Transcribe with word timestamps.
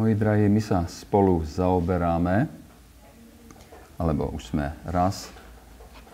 Moji 0.00 0.16
drahí, 0.16 0.48
my 0.48 0.64
sa 0.64 0.88
spolu 0.88 1.44
zaoberáme, 1.44 2.48
alebo 4.00 4.32
už 4.32 4.48
sme 4.48 4.72
raz 4.88 5.28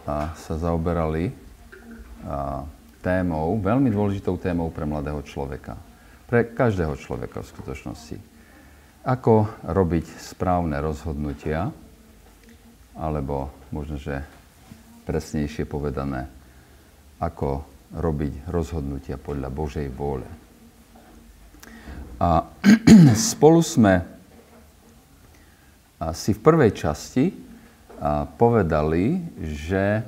a, 0.02 0.34
sa 0.34 0.58
zaoberali 0.58 1.30
a, 1.30 2.66
témou, 2.98 3.54
veľmi 3.62 3.86
dôležitou 3.86 4.42
témou 4.42 4.74
pre 4.74 4.90
mladého 4.90 5.22
človeka. 5.22 5.78
Pre 6.26 6.50
každého 6.50 6.98
človeka 6.98 7.46
v 7.46 7.50
skutočnosti. 7.54 8.18
Ako 9.06 9.54
robiť 9.70 10.18
správne 10.18 10.82
rozhodnutia, 10.82 11.70
alebo 12.98 13.54
možno, 13.70 14.02
že 14.02 14.18
presnejšie 15.06 15.62
povedané, 15.62 16.26
ako 17.22 17.62
robiť 17.94 18.50
rozhodnutia 18.50 19.14
podľa 19.14 19.46
Božej 19.46 19.86
vôle. 19.94 20.26
A 22.16 22.48
spolu 23.34 23.60
sme 23.60 24.00
si 26.16 26.32
v 26.32 26.40
prvej 26.40 26.72
časti 26.72 27.28
povedali, 28.40 29.20
že 29.44 30.04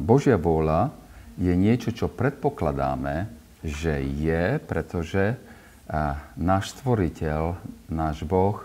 Božia 0.00 0.36
vôľa 0.40 0.92
je 1.36 1.52
niečo, 1.56 1.92
čo 1.92 2.12
predpokladáme, 2.12 3.28
že 3.64 4.00
je, 4.00 4.60
pretože 4.60 5.36
náš 6.36 6.72
stvoriteľ, 6.76 7.56
náš 7.92 8.24
Boh 8.24 8.64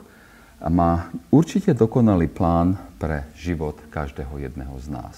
má 0.64 1.12
určite 1.30 1.76
dokonalý 1.76 2.32
plán 2.32 2.80
pre 2.98 3.28
život 3.38 3.78
každého 3.92 4.42
jedného 4.42 4.76
z 4.80 4.88
nás. 4.90 5.16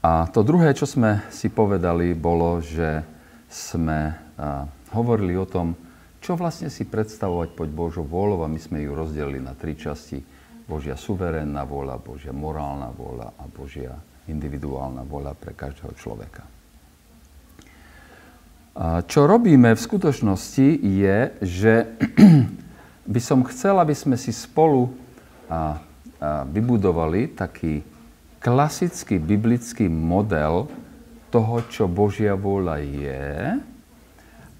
A 0.00 0.24
to 0.32 0.40
druhé, 0.40 0.72
čo 0.72 0.88
sme 0.88 1.20
si 1.28 1.52
povedali, 1.52 2.16
bolo, 2.16 2.64
že 2.64 3.04
sme 3.52 4.16
hovorili 4.96 5.36
o 5.36 5.44
tom, 5.44 5.76
čo 6.24 6.40
vlastne 6.40 6.72
si 6.72 6.88
predstavovať 6.88 7.52
pod 7.52 7.68
Božou 7.68 8.08
vôľou 8.08 8.44
a 8.44 8.48
my 8.48 8.56
sme 8.56 8.80
ju 8.80 8.96
rozdelili 8.96 9.44
na 9.44 9.52
tri 9.52 9.76
časti. 9.76 10.24
Božia 10.64 10.96
suverénna 10.96 11.68
vôľa, 11.68 12.00
Božia 12.00 12.32
morálna 12.32 12.88
vôľa 12.94 13.28
a 13.36 13.44
Božia 13.50 13.92
individuálna 14.24 15.04
vôľa 15.04 15.36
pre 15.36 15.52
každého 15.52 15.92
človeka. 15.98 16.48
Čo 19.04 19.26
robíme 19.26 19.74
v 19.74 19.80
skutočnosti 19.84 20.68
je, 20.80 21.18
že 21.42 21.74
by 23.12 23.20
som 23.20 23.44
chcel, 23.50 23.76
aby 23.76 23.92
sme 23.92 24.16
si 24.16 24.32
spolu 24.32 24.94
vybudovali 26.48 27.34
taký 27.34 27.82
klasický 28.40 29.20
biblický 29.20 29.86
model 29.86 30.66
toho, 31.28 31.62
čo 31.68 31.86
Božia 31.86 32.34
vôľa 32.34 32.76
je. 32.82 33.60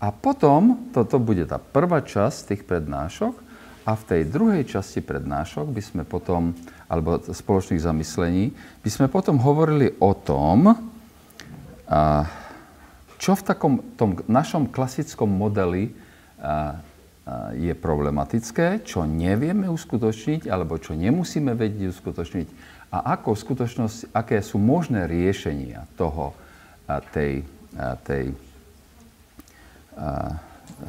A 0.00 0.08
potom, 0.12 0.92
toto 0.92 1.20
bude 1.20 1.44
tá 1.48 1.56
prvá 1.56 2.04
časť 2.04 2.54
tých 2.54 2.62
prednášok, 2.68 3.50
a 3.88 3.96
v 3.96 4.06
tej 4.06 4.22
druhej 4.28 4.68
časti 4.68 5.00
prednášok 5.00 5.72
by 5.72 5.82
sme 5.82 6.02
potom, 6.04 6.52
alebo 6.86 7.16
spoločných 7.24 7.80
zamyslení, 7.80 8.52
by 8.84 8.90
sme 8.92 9.06
potom 9.08 9.40
hovorili 9.40 9.96
o 9.98 10.12
tom, 10.12 10.76
čo 13.16 13.32
v 13.34 13.42
takom 13.42 13.80
tom 13.96 14.20
našom 14.28 14.68
klasickom 14.68 15.26
modeli 15.26 15.96
je 17.56 17.72
problematické, 17.72 18.84
čo 18.84 19.08
nevieme 19.08 19.66
uskutočniť, 19.72 20.46
alebo 20.46 20.76
čo 20.76 20.92
nemusíme 20.92 21.56
vedieť 21.56 21.90
uskutočniť 21.90 22.48
a 22.90 23.14
ako 23.14 23.38
v 23.38 23.42
skutočnosti, 23.46 24.04
aké 24.10 24.42
sú 24.42 24.58
možné 24.58 25.06
riešenia 25.06 25.86
toho, 25.94 26.34
tej, 27.14 27.46
tej, 28.02 28.34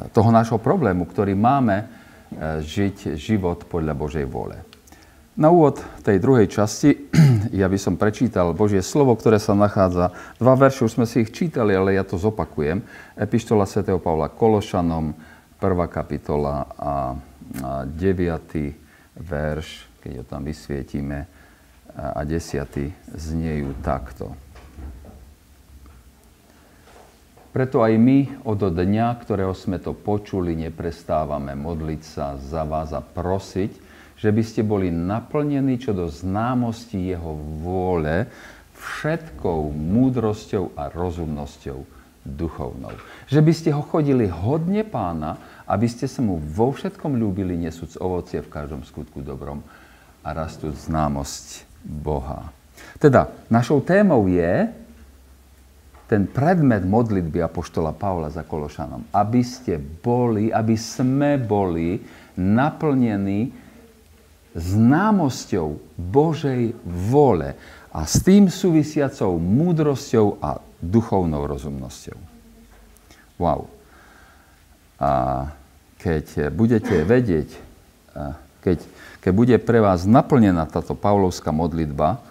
toho 0.10 0.30
nášho 0.34 0.58
problému, 0.58 1.06
ktorý 1.06 1.38
máme 1.38 1.86
žiť 2.66 3.16
život 3.22 3.70
podľa 3.70 3.94
Božej 3.94 4.26
vôle. 4.26 4.58
Na 5.38 5.48
úvod 5.48 5.80
tej 6.04 6.20
druhej 6.20 6.50
časti 6.52 7.08
ja 7.62 7.70
by 7.70 7.78
som 7.80 7.96
prečítal 7.96 8.52
Božie 8.52 8.84
slovo, 8.84 9.16
ktoré 9.16 9.40
sa 9.40 9.56
nachádza. 9.56 10.12
Dva 10.42 10.60
verše, 10.60 10.84
už 10.84 11.00
sme 11.00 11.08
si 11.08 11.24
ich 11.24 11.32
čítali, 11.32 11.72
ale 11.72 11.96
ja 11.96 12.04
to 12.04 12.20
zopakujem. 12.20 12.84
Epištola 13.16 13.64
svätého 13.64 14.02
Pavla 14.02 14.28
Kološanom, 14.28 15.16
prvá 15.62 15.88
kapitola 15.88 16.68
a 16.76 16.92
9. 17.88 17.94
verš, 19.22 19.68
keď 20.04 20.12
ho 20.20 20.24
tam 20.28 20.42
vysvietime 20.44 21.41
a 21.96 22.22
desiaty 22.24 22.96
zniejú 23.12 23.76
takto. 23.84 24.32
Preto 27.52 27.84
aj 27.84 27.94
my 28.00 28.48
od 28.48 28.64
dňa, 28.72 29.08
ktorého 29.20 29.52
sme 29.52 29.76
to 29.76 29.92
počuli, 29.92 30.56
neprestávame 30.56 31.52
modliť 31.52 32.02
sa 32.02 32.40
za 32.40 32.64
vás 32.64 32.96
a 32.96 33.04
prosiť, 33.04 33.72
že 34.16 34.30
by 34.32 34.44
ste 34.46 34.64
boli 34.64 34.88
naplnení 34.88 35.76
čo 35.76 35.92
do 35.92 36.08
známosti 36.08 37.12
Jeho 37.12 37.36
vôle 37.60 38.32
všetkou 38.80 39.68
múdrosťou 39.68 40.80
a 40.80 40.88
rozumnosťou 40.96 41.84
duchovnou. 42.24 42.96
Že 43.28 43.42
by 43.44 43.54
ste 43.54 43.70
ho 43.76 43.84
chodili 43.84 44.32
hodne 44.32 44.88
pána, 44.88 45.36
aby 45.68 45.92
ste 45.92 46.08
sa 46.08 46.24
mu 46.24 46.40
vo 46.40 46.72
všetkom 46.72 47.20
ľúbili, 47.20 47.60
nesúc 47.60 48.00
ovocie 48.00 48.40
v 48.40 48.48
každom 48.48 48.88
skutku 48.88 49.20
dobrom 49.26 49.66
a 50.22 50.30
rastúc 50.34 50.78
známosť 50.88 51.66
Boha. 51.82 52.54
Teda, 53.02 53.34
našou 53.50 53.82
témou 53.82 54.30
je 54.30 54.70
ten 56.06 56.28
predmet 56.28 56.84
modlitby 56.84 57.40
Apoštola 57.40 57.96
Pavla 57.96 58.28
za 58.28 58.44
Kološanom. 58.44 59.10
Aby 59.16 59.42
ste 59.48 59.80
boli, 59.80 60.52
aby 60.52 60.76
sme 60.76 61.40
boli 61.40 62.04
naplnení 62.36 63.56
známosťou 64.52 65.80
Božej 65.96 66.76
vole 66.84 67.56
a 67.96 68.00
s 68.04 68.20
tým 68.20 68.52
súvisiacou 68.52 69.40
múdrosťou 69.40 70.44
a 70.44 70.60
duchovnou 70.84 71.48
rozumnosťou. 71.48 72.20
Wow. 73.40 73.72
A 75.00 75.12
keď 75.96 76.52
budete 76.52 77.08
vedieť, 77.08 77.50
keď 78.60 78.84
keď 79.22 79.32
bude 79.32 79.56
pre 79.62 79.80
vás 79.80 80.10
naplnená 80.10 80.66
táto 80.66 80.98
Pavlovská 80.98 81.54
modlitba, 81.54 82.22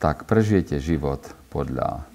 tak 0.00 0.24
prežijete 0.24 0.80
život 0.80 1.20
podľa 1.52 2.08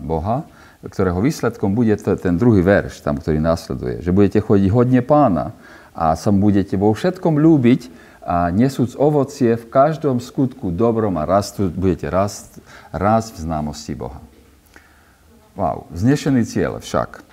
Boha, 0.00 0.44
ktorého 0.84 1.18
výsledkom 1.20 1.72
bude 1.72 1.96
ten 1.96 2.36
druhý 2.36 2.60
verš, 2.60 3.00
tam, 3.00 3.16
ktorý 3.16 3.40
následuje. 3.40 4.04
Že 4.04 4.10
budete 4.12 4.38
chodiť 4.44 4.68
hodne 4.72 5.00
pána 5.00 5.56
a 5.96 6.12
sa 6.14 6.30
budete 6.32 6.76
vo 6.76 6.92
všetkom 6.92 7.40
ľúbiť 7.40 7.88
a 8.26 8.50
nesúc 8.50 8.98
ovocie 8.98 9.54
v 9.54 9.66
každom 9.70 10.18
skutku 10.18 10.74
dobrom 10.74 11.14
a 11.16 11.24
rastu, 11.24 11.70
budete 11.70 12.10
rast, 12.10 12.58
rásť 12.90 13.38
v 13.38 13.42
známosti 13.46 13.94
Boha. 13.94 14.20
Wow, 15.56 15.88
znešený 15.96 16.44
cieľ 16.44 16.82
však. 16.82 17.24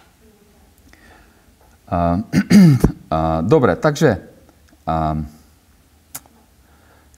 A, 1.91 2.23
a, 3.11 3.41
dobre, 3.43 3.75
takže 3.75 4.23
a, 4.87 5.19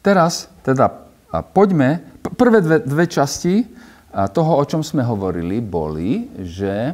Teraz 0.05 0.53
teda 0.61 1.09
poďme, 1.49 1.97
prvé 2.37 2.61
dve, 2.61 2.77
dve 2.85 3.05
časti 3.09 3.65
toho, 4.13 4.61
o 4.61 4.63
čom 4.69 4.85
sme 4.85 5.01
hovorili, 5.01 5.57
boli, 5.65 6.29
že, 6.45 6.93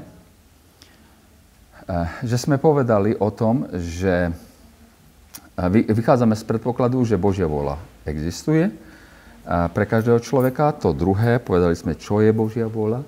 že 2.24 2.38
sme 2.40 2.56
povedali 2.56 3.12
o 3.20 3.28
tom, 3.36 3.68
že 3.76 4.32
vychádzame 5.92 6.40
z 6.40 6.44
predpokladu, 6.48 7.04
že 7.04 7.20
Božia 7.20 7.52
vola 7.52 7.76
existuje 8.08 8.72
pre 9.76 9.84
každého 9.84 10.24
človeka. 10.24 10.72
To 10.80 10.96
druhé, 10.96 11.44
povedali 11.44 11.76
sme, 11.76 12.00
čo 12.00 12.24
je 12.24 12.32
Božia 12.32 12.72
vôľa. 12.72 13.04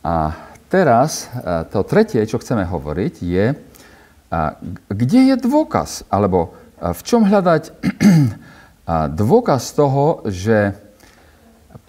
A 0.00 0.32
teraz 0.72 1.28
to 1.68 1.84
tretie, 1.84 2.24
čo 2.24 2.40
chceme 2.40 2.64
hovoriť, 2.64 3.14
je, 3.20 3.52
kde 4.88 5.20
je 5.28 5.36
dôkaz, 5.36 6.08
alebo 6.08 6.56
v 6.80 7.00
čom 7.04 7.28
hľadať 7.28 7.76
dôkaz 9.12 9.76
toho, 9.76 10.24
že 10.24 10.72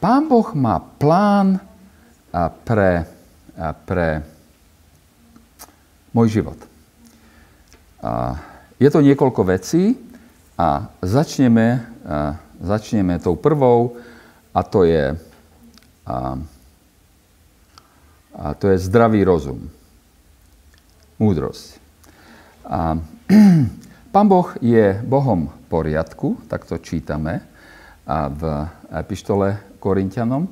Pán 0.04 0.28
Boh 0.28 0.51
má 0.56 0.80
plán 0.80 1.63
pre, 2.68 3.07
pre 3.88 4.24
môj 6.12 6.40
život. 6.40 6.60
Je 8.80 8.90
to 8.92 9.04
niekoľko 9.04 9.42
vecí 9.48 9.96
a 10.60 10.88
začneme, 11.04 11.84
začneme 12.60 13.19
tou 13.19 13.36
prvou 13.36 14.00
a 14.56 14.60
to 14.63 14.84
je, 14.84 15.16
a, 16.07 16.16
a 18.36 18.46
to 18.56 18.66
je 18.72 18.78
zdravý 18.80 19.24
rozum. 19.24 19.72
Múdrosť. 21.19 21.80
A, 22.68 23.00
Pán 24.16 24.28
Boh 24.31 24.48
je 24.63 24.96
Bohom 25.04 25.58
poriadku, 25.69 26.50
tak 26.50 26.66
to 26.66 26.81
čítame 26.81 27.45
v 28.10 28.42
epištole 28.89 29.77
Korintianom. 29.77 30.50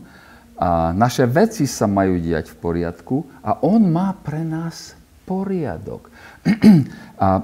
A 0.58 0.94
naše 0.94 1.26
veci 1.30 1.70
sa 1.70 1.86
majú 1.86 2.18
diať 2.18 2.54
v 2.54 2.58
poriadku 2.58 3.18
a 3.46 3.62
On 3.66 3.82
má 3.82 4.14
pre 4.14 4.42
nás 4.42 4.98
poriadok. 5.28 6.10
A 7.18 7.42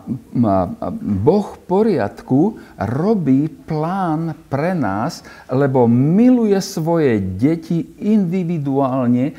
Boh 1.01 1.49
poriadku 1.65 2.61
robí 2.77 3.49
plán 3.49 4.37
pre 4.45 4.77
nás, 4.77 5.25
lebo 5.49 5.89
miluje 5.89 6.55
svoje 6.61 7.17
deti 7.17 7.81
individuálne 7.97 9.33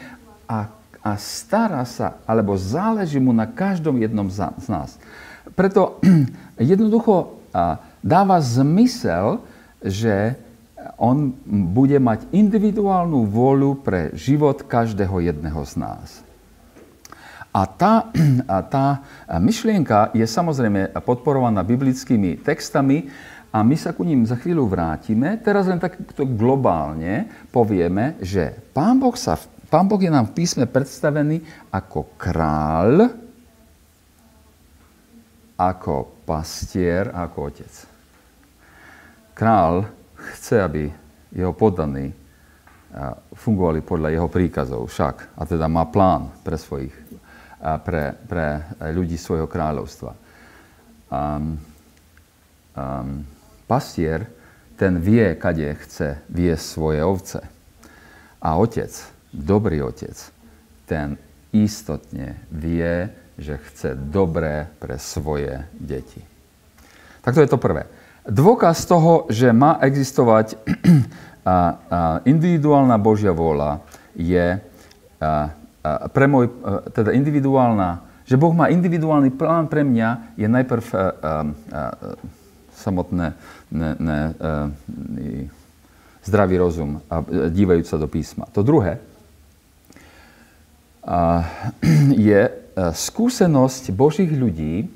a, 0.51 0.67
a 0.99 1.11
stará 1.15 1.87
sa, 1.87 2.19
alebo 2.27 2.59
záleží 2.59 3.23
mu 3.23 3.31
na 3.31 3.47
každom 3.47 3.95
jednom 4.03 4.27
z 4.27 4.67
nás. 4.67 4.99
Preto 5.55 6.03
jednoducho 6.59 7.39
dáva 8.05 8.37
zmysel, 8.45 9.41
že 9.81 10.37
on 11.01 11.33
bude 11.73 11.97
mať 11.97 12.29
individuálnu 12.29 13.25
vôľu 13.25 13.81
pre 13.81 14.13
život 14.13 14.61
každého 14.69 15.25
jedného 15.25 15.65
z 15.65 15.75
nás. 15.81 16.21
A 17.55 17.65
tá, 17.65 18.13
a 18.55 18.61
tá 18.61 18.87
myšlienka 19.41 20.13
je 20.13 20.27
samozrejme 20.29 20.93
podporovaná 21.01 21.65
biblickými 21.65 22.45
textami 22.45 23.09
a 23.55 23.63
my 23.63 23.77
sa 23.79 23.95
ku 23.95 24.03
ním 24.03 24.27
za 24.27 24.35
chvíľu 24.35 24.67
vrátime. 24.67 25.39
Teraz 25.41 25.71
len 25.71 25.79
takto 25.79 26.27
globálne 26.27 27.31
povieme, 27.55 28.19
že 28.19 28.51
Pán 28.75 28.99
Boh, 28.99 29.15
sa, 29.15 29.39
Pán 29.71 29.87
boh 29.87 30.03
je 30.03 30.11
nám 30.11 30.35
v 30.35 30.43
písme 30.43 30.67
predstavený 30.67 31.41
ako 31.71 32.19
král, 32.19 33.15
ako 35.55 36.27
pastier 36.27 37.15
ako 37.15 37.55
otec. 37.55 37.94
Král 39.35 39.91
chce, 40.15 40.63
aby 40.63 40.89
jeho 41.35 41.53
poddaní 41.53 42.15
fungovali 43.35 43.83
podľa 43.83 44.09
jeho 44.15 44.29
príkazov 44.31 44.87
však. 44.87 45.35
A 45.35 45.43
teda 45.43 45.67
má 45.67 45.91
plán 45.91 46.31
pre 46.47 46.55
svojich 46.55 46.95
pre, 47.85 48.13
pre 48.29 48.47
ľudí 48.93 49.17
svojho 49.17 49.49
kráľovstva. 49.49 50.13
Um, 51.09 51.57
um, 52.77 53.25
pastier, 53.65 54.29
ten 54.77 55.01
vie, 55.01 55.33
kade 55.41 55.73
chce 55.87 56.21
viesť 56.29 56.65
svoje 56.65 57.01
ovce. 57.01 57.41
A 58.45 58.61
otec, 58.61 58.93
dobrý 59.33 59.81
otec, 59.81 60.13
ten 60.85 61.17
istotne 61.57 62.37
vie, 62.53 63.09
že 63.41 63.57
chce 63.57 63.97
dobré 63.97 64.69
pre 64.77 65.01
svoje 65.01 65.65
deti. 65.73 66.21
Tak 67.25 67.35
to 67.35 67.41
je 67.41 67.49
to 67.49 67.57
prvé. 67.57 67.89
Dôkaz 68.25 68.89
toho, 68.89 69.29
že 69.29 69.53
má 69.53 69.77
existovať 69.85 70.57
individuálna 72.33 72.97
Božia 72.97 73.37
vôľa, 73.37 73.85
je 74.17 74.61
pre 76.13 76.27
môj, 76.27 76.49
teda 76.97 77.13
individuálna, 77.13 78.01
že 78.25 78.41
Boh 78.41 78.57
má 78.57 78.73
individuálny 78.73 79.29
plán 79.37 79.69
pre 79.69 79.85
mňa, 79.85 80.41
je 80.41 80.49
najprv 80.49 80.85
uh, 80.89 80.97
uh, 80.97 81.53
samotné 82.73 83.37
ne, 83.69 83.91
ne, 84.01 84.21
zdravý 86.25 86.57
rozum 86.57 87.05
a 87.13 87.21
dívajúc 87.53 87.87
sa 87.87 88.01
do 88.01 88.09
písma. 88.09 88.49
To 88.57 88.65
druhé 88.65 88.97
uh, 91.05 91.45
je 92.33 92.49
skúsenosť 92.75 93.93
Božích 93.93 94.33
ľudí. 94.33 94.89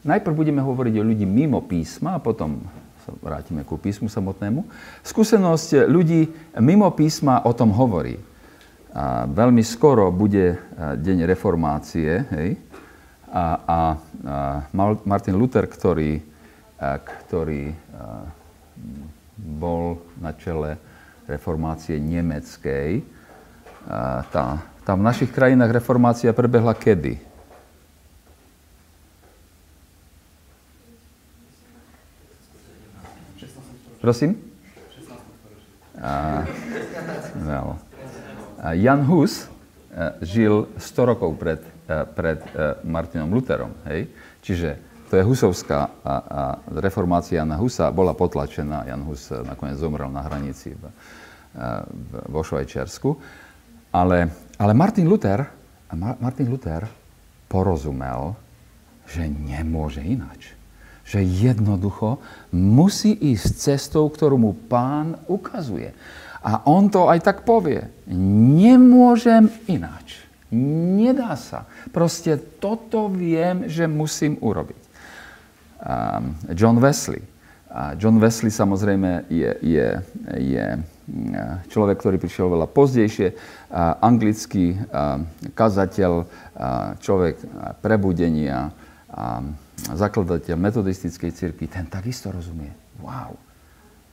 Najprv 0.00 0.32
budeme 0.32 0.64
hovoriť 0.64 0.94
o 0.96 1.06
ľudí 1.06 1.28
mimo 1.28 1.60
písma 1.60 2.16
a 2.16 2.22
potom 2.22 2.64
sa 3.04 3.12
vrátime 3.20 3.64
ku 3.68 3.76
písmu 3.76 4.08
samotnému. 4.08 4.64
Skúsenosť 5.04 5.88
ľudí 5.88 6.32
mimo 6.60 6.88
písma 6.96 7.44
o 7.44 7.52
tom 7.52 7.72
hovorí. 7.72 8.16
A 8.90 9.28
veľmi 9.28 9.62
skoro 9.62 10.10
bude 10.10 10.58
deň 10.76 11.28
reformácie, 11.28 12.26
hej? 12.32 12.50
A, 13.30 13.38
a, 13.38 13.46
a 13.62 13.78
Martin 15.06 15.38
Luther, 15.38 15.62
ktorý, 15.70 16.18
a, 16.74 16.98
ktorý 16.98 17.70
a, 17.70 18.26
bol 19.38 20.02
na 20.18 20.34
čele 20.34 20.74
reformácie 21.30 22.02
nemeckej, 22.02 23.06
a, 23.86 24.26
tá, 24.26 24.58
tam 24.82 25.04
v 25.04 25.06
našich 25.06 25.30
krajinách 25.30 25.70
reformácia 25.70 26.34
prebehla 26.34 26.74
kedy? 26.74 27.29
Prosím? 34.00 34.40
A. 36.00 36.44
Jan 38.72 39.04
Hus 39.04 39.44
eh, 39.44 40.16
žil 40.24 40.68
100 40.76 41.04
rokov 41.04 41.36
pred, 41.36 41.60
eh, 41.60 42.04
pred 42.08 42.40
eh, 42.40 42.80
Martinom 42.84 43.28
Lutherom. 43.32 43.76
Hej? 43.84 44.08
Čiže 44.40 44.68
to 45.12 45.20
je 45.20 45.26
husovská 45.26 45.90
a, 46.00 46.14
a 46.16 46.40
reformácia 46.80 47.42
Jana 47.42 47.58
Husa 47.58 47.90
bola 47.90 48.14
potlačená. 48.14 48.86
Jan 48.86 49.02
Hus 49.02 49.34
nakoniec 49.42 49.76
zomrel 49.76 50.06
na 50.06 50.22
hranici 50.22 50.70
v, 50.70 50.82
vo 52.30 52.46
Švajčiarsku. 52.46 53.18
Ale, 53.90 54.30
ale 54.54 54.72
Martin, 54.72 55.10
Luther, 55.10 55.50
Martin 55.98 56.46
Luther 56.46 56.86
porozumel, 57.50 58.38
že 59.10 59.26
nemôže 59.26 59.98
ináč. 59.98 60.59
Že 61.10 61.26
jednoducho 61.26 62.22
musí 62.54 63.10
ísť 63.10 63.74
cestou, 63.74 64.06
ktorú 64.06 64.38
mu 64.38 64.52
pán 64.54 65.18
ukazuje. 65.26 65.90
A 66.40 66.62
on 66.70 66.86
to 66.86 67.10
aj 67.10 67.18
tak 67.26 67.42
povie. 67.42 67.82
Nemôžem 68.06 69.50
ináč. 69.66 70.22
Nedá 70.54 71.34
sa. 71.34 71.66
Proste 71.90 72.38
toto 72.38 73.10
viem, 73.10 73.66
že 73.66 73.90
musím 73.90 74.38
urobiť. 74.38 74.82
Um, 75.82 76.38
John 76.54 76.78
Wesley. 76.78 77.26
John 78.02 78.18
Wesley 78.18 78.50
samozrejme 78.50 79.30
je, 79.30 79.50
je, 79.62 79.88
je 80.42 80.66
človek, 81.70 82.02
ktorý 82.02 82.18
prišiel 82.18 82.50
veľa 82.50 82.66
pozdejšie, 82.66 83.30
anglický 84.02 84.74
kazateľ, 85.54 86.12
človek 86.98 87.38
prebudenia, 87.78 88.74
zakladateľ 89.88 90.56
metodistickej 90.56 91.30
cirkvi, 91.32 91.66
ten 91.70 91.88
takisto 91.88 92.28
rozumie. 92.28 92.70
Wow, 93.00 93.38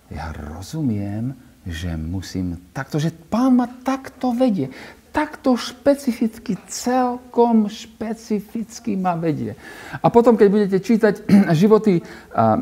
ja 0.08 0.31
rozumiem, 0.31 1.36
že 1.68 1.92
musím 2.00 2.72
takto, 2.72 2.96
že 2.96 3.12
pán 3.12 3.60
ma 3.60 3.68
takto 3.68 4.31
vedie, 4.31 4.72
takto 5.12 5.58
špecificky, 5.58 6.56
celkom 6.69 7.68
špecificky 7.68 8.95
ma 8.95 9.18
vedie. 9.18 9.57
A 10.00 10.07
potom, 10.14 10.38
keď 10.38 10.47
budete 10.47 10.78
čítať 10.80 11.28
životy 11.62 12.00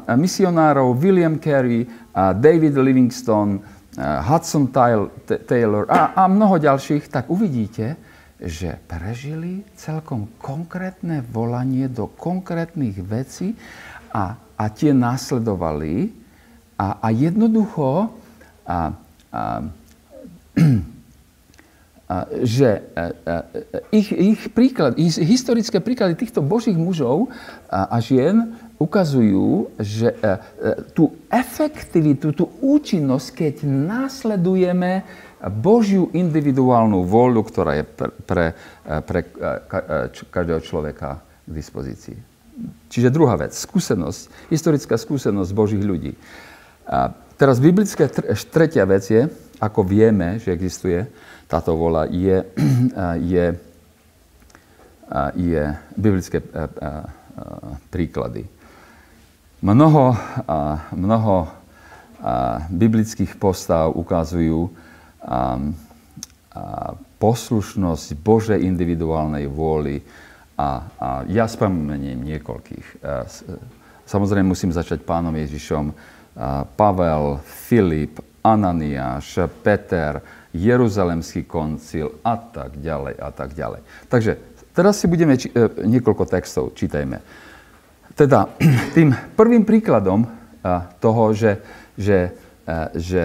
misionárov 0.08 0.96
William 0.98 1.38
Carey, 1.38 1.86
David 2.16 2.80
Livingstone, 2.80 3.60
Hudson 4.00 4.72
Taylor 5.48 5.84
a, 5.88 6.16
a 6.16 6.24
mnoho 6.32 6.60
ďalších, 6.60 7.08
tak 7.12 7.28
uvidíte, 7.32 7.96
že 8.46 8.78
prežili 8.86 9.66
celkom 9.74 10.30
konkrétne 10.38 11.26
volanie 11.26 11.90
do 11.90 12.06
konkrétnych 12.06 13.02
vecí 13.02 13.58
a, 14.14 14.38
a 14.38 14.66
tie 14.70 14.94
následovali 14.94 16.14
a, 16.78 17.02
a 17.02 17.08
jednoducho 17.10 18.14
a, 18.70 18.94
a, 19.34 19.42
a, 22.06 22.16
že 22.46 22.86
a, 22.94 23.04
a, 23.26 23.36
ich, 23.90 24.14
ich, 24.14 24.42
príklad, 24.54 24.94
ich 25.02 25.18
historické 25.18 25.82
príklady 25.82 26.14
týchto 26.14 26.46
božích 26.46 26.78
mužov 26.78 27.34
a, 27.66 27.90
a 27.90 27.98
žien 27.98 28.54
ukazujú, 28.78 29.74
že 29.82 30.14
a, 30.22 30.22
a, 30.22 30.38
tú 30.94 31.18
efektivitu, 31.34 32.30
tú 32.30 32.46
účinnosť, 32.62 33.28
keď 33.34 33.56
následujeme 33.66 35.02
Božiu 35.50 36.10
individuálnu 36.14 37.06
voľu, 37.06 37.42
ktorá 37.46 37.82
je 37.82 37.86
pre, 37.86 38.10
pre, 38.26 38.46
pre 39.06 39.20
každého 40.30 40.62
človeka 40.66 41.22
k 41.46 41.52
dispozícii. 41.52 42.18
Čiže 42.88 43.12
druhá 43.12 43.36
vec, 43.36 43.52
skúsenosť, 43.52 44.50
historická 44.50 44.96
skúsenosť 44.96 45.52
Božích 45.52 45.84
ľudí. 45.84 46.16
A 46.88 47.12
Teraz 47.36 47.60
biblická 47.60 48.08
tretia 48.48 48.88
vec 48.88 49.12
je, 49.12 49.28
ako 49.60 49.84
vieme, 49.84 50.40
že 50.40 50.56
existuje 50.56 51.04
táto 51.52 51.76
vola, 51.76 52.08
je, 52.08 52.48
je, 53.36 53.46
je 55.36 55.64
biblické 56.00 56.40
príklady. 57.92 58.48
Mnoho, 59.60 60.16
mnoho 60.96 61.52
biblických 62.72 63.36
postav 63.36 63.92
ukazujú 63.92 64.72
poslušnosť 67.18 68.08
Božej 68.22 68.60
individuálnej 68.62 69.50
vôli 69.50 70.00
a, 70.56 70.86
a 70.96 71.10
ja 71.28 71.50
spomeniem 71.50 72.22
niekoľkých. 72.22 73.04
Samozrejme 74.06 74.54
musím 74.54 74.72
začať 74.72 75.02
pánom 75.04 75.34
Ježišom, 75.34 75.92
Pavel, 76.78 77.40
Filip, 77.44 78.22
Ananiáš, 78.46 79.50
Peter, 79.66 80.22
Jeruzalemský 80.56 81.44
koncil 81.44 82.22
a 82.24 82.38
tak 82.38 82.80
ďalej 82.80 83.16
a 83.20 83.30
tak 83.34 83.58
ďalej. 83.58 83.82
Takže 84.08 84.32
teraz 84.72 85.02
si 85.02 85.12
budeme 85.12 85.36
či- 85.36 85.52
e, 85.52 85.84
niekoľko 85.84 86.24
textov, 86.30 86.72
čítajme. 86.78 87.20
Teda 88.16 88.48
tým 88.96 89.12
prvým 89.36 89.68
príkladom 89.68 90.24
e, 90.24 90.28
toho, 91.04 91.36
že, 91.36 91.60
že, 92.00 92.32
e, 92.64 92.76
že 92.96 93.24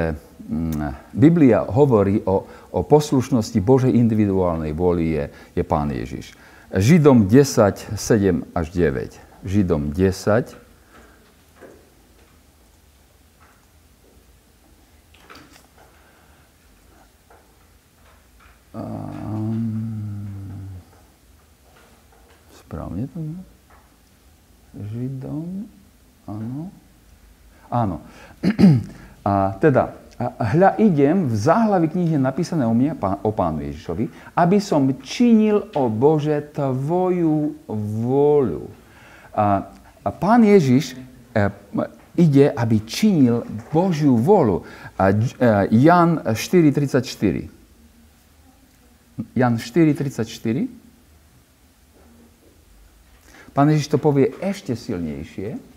Biblia 1.15 1.63
hovorí 1.63 2.19
o, 2.27 2.43
o 2.75 2.81
poslušnosti 2.83 3.55
Božej 3.63 3.95
individuálnej 3.95 4.75
vôli 4.75 5.15
je, 5.15 5.25
je 5.55 5.63
Pán 5.63 5.95
Ježiš. 5.95 6.35
Židom 6.75 7.31
10, 7.31 7.95
7 7.95 8.51
až 8.55 8.67
9. 8.75 9.47
Židom 9.47 9.95
10, 9.95 10.59
správne 22.71 23.11
to 23.11 23.19
je? 23.19 23.39
Židom, 24.95 25.67
áno. 26.31 26.71
Áno. 27.67 27.97
A 29.27 29.59
teda, 29.59 29.99
hľa 30.21 30.77
idem, 30.77 31.25
v 31.25 31.35
záhlavi 31.37 31.89
knihy 31.89 32.21
napísané 32.21 32.69
o 32.69 32.77
mne, 32.77 32.93
o 33.25 33.33
pánu 33.33 33.65
Ježišovi, 33.65 34.37
aby 34.37 34.59
som 34.61 34.85
činil, 35.01 35.73
o 35.73 35.89
Bože, 35.89 36.53
tvoju 36.53 37.57
vôľu. 38.05 38.69
A, 39.33 39.65
a 40.05 40.09
pán 40.13 40.45
Ježiš 40.45 40.93
e, 40.93 41.49
ide, 42.21 42.53
aby 42.53 42.85
činil 42.85 43.49
Božiu 43.73 44.21
vôľu. 44.21 44.61
A, 45.01 45.09
e, 45.09 45.73
Jan 45.81 46.21
4.34. 46.37 47.49
Jan 49.33 49.57
4.34. 49.57 50.69
Pán 53.57 53.73
Ježiš 53.73 53.89
to 53.89 53.97
povie 53.97 54.37
ešte 54.45 54.77
silnejšie. 54.77 55.70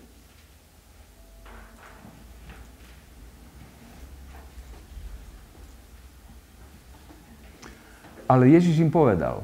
Ale 8.27 8.51
Ježiš 8.51 8.82
im 8.84 8.92
povedal, 8.94 9.44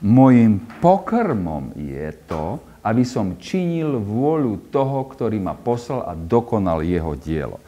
mojim 0.00 0.60
pokrmom 0.78 1.72
je 1.76 2.12
to, 2.28 2.60
aby 2.86 3.02
som 3.02 3.34
činil 3.42 3.98
vôľu 3.98 4.70
toho, 4.70 5.10
ktorý 5.10 5.42
ma 5.42 5.58
poslal 5.58 6.06
a 6.06 6.14
dokonal 6.14 6.86
jeho 6.86 7.18
dielo. 7.18 7.58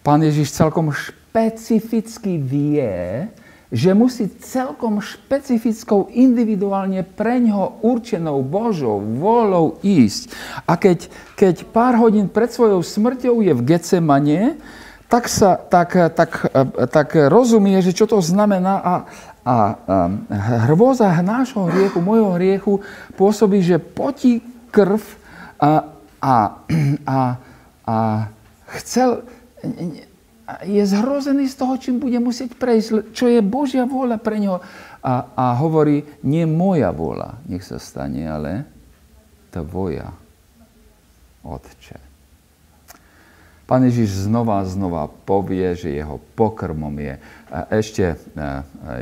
Pán 0.00 0.24
Ježiš 0.24 0.56
celkom 0.56 0.88
špecificky 0.90 2.40
vie, 2.40 3.28
že 3.72 3.96
musí 3.96 4.28
celkom 4.28 5.00
špecifickou, 5.00 6.12
individuálne 6.12 7.04
pre 7.04 7.40
ňoho 7.40 7.80
určenou 7.80 8.44
Božou 8.44 9.00
vôľou 9.00 9.80
ísť. 9.80 10.28
A 10.68 10.76
keď, 10.76 11.08
keď 11.36 11.64
pár 11.72 11.96
hodín 11.96 12.28
pred 12.28 12.52
svojou 12.52 12.84
smrťou 12.84 13.40
je 13.40 13.52
v 13.56 13.64
Getsemane, 13.64 14.60
tak, 15.08 15.28
sa, 15.28 15.60
tak, 15.60 15.92
tak, 16.16 16.30
tak 16.88 17.08
rozumie, 17.28 17.80
že 17.84 17.92
čo 17.92 18.08
to 18.08 18.24
znamená 18.24 18.80
a, 18.80 18.94
a, 19.42 19.56
a 19.74 19.96
hrôza 20.70 21.10
nášho 21.22 21.66
hriechu, 21.66 21.98
môjho 21.98 22.38
hriechu 22.38 22.74
pôsobí, 23.18 23.58
že 23.62 23.82
potí 23.82 24.38
krv 24.70 25.02
a, 25.58 25.90
a, 26.22 26.34
a, 27.06 27.18
a 27.86 27.96
chcel, 28.82 29.26
je 30.66 30.82
zhrozený 30.82 31.46
z 31.46 31.54
toho, 31.54 31.74
čím 31.78 32.02
bude 32.02 32.18
musieť 32.18 32.58
prejsť, 32.58 33.14
čo 33.14 33.30
je 33.30 33.38
Božia 33.42 33.86
vôľa 33.86 34.18
pre 34.18 34.42
neho. 34.42 34.58
A, 35.02 35.30
a 35.34 35.44
hovorí, 35.58 36.02
nie 36.26 36.46
moja 36.46 36.90
vôľa, 36.90 37.42
nech 37.46 37.62
sa 37.62 37.78
stane, 37.78 38.26
ale 38.26 38.66
tvoja, 39.54 40.10
Otče. 41.42 42.01
Pán 43.62 43.88
Ježiš 43.88 44.28
znova 44.28 44.60
a 44.60 44.68
znova 44.68 45.08
povie, 45.08 45.72
že 45.78 45.96
jeho 45.96 46.20
pokrmom 46.36 46.92
je 46.98 47.14
ešte 47.72 48.20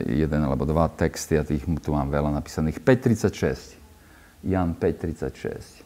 jeden 0.06 0.40
alebo 0.46 0.62
dva 0.68 0.86
texty, 0.92 1.34
a 1.34 1.42
tých 1.42 1.66
tu 1.82 1.90
mám 1.90 2.06
veľa 2.12 2.30
napísaných. 2.38 2.78
5.36. 2.78 3.80
Jan 4.46 4.78
5.36. 4.78 5.82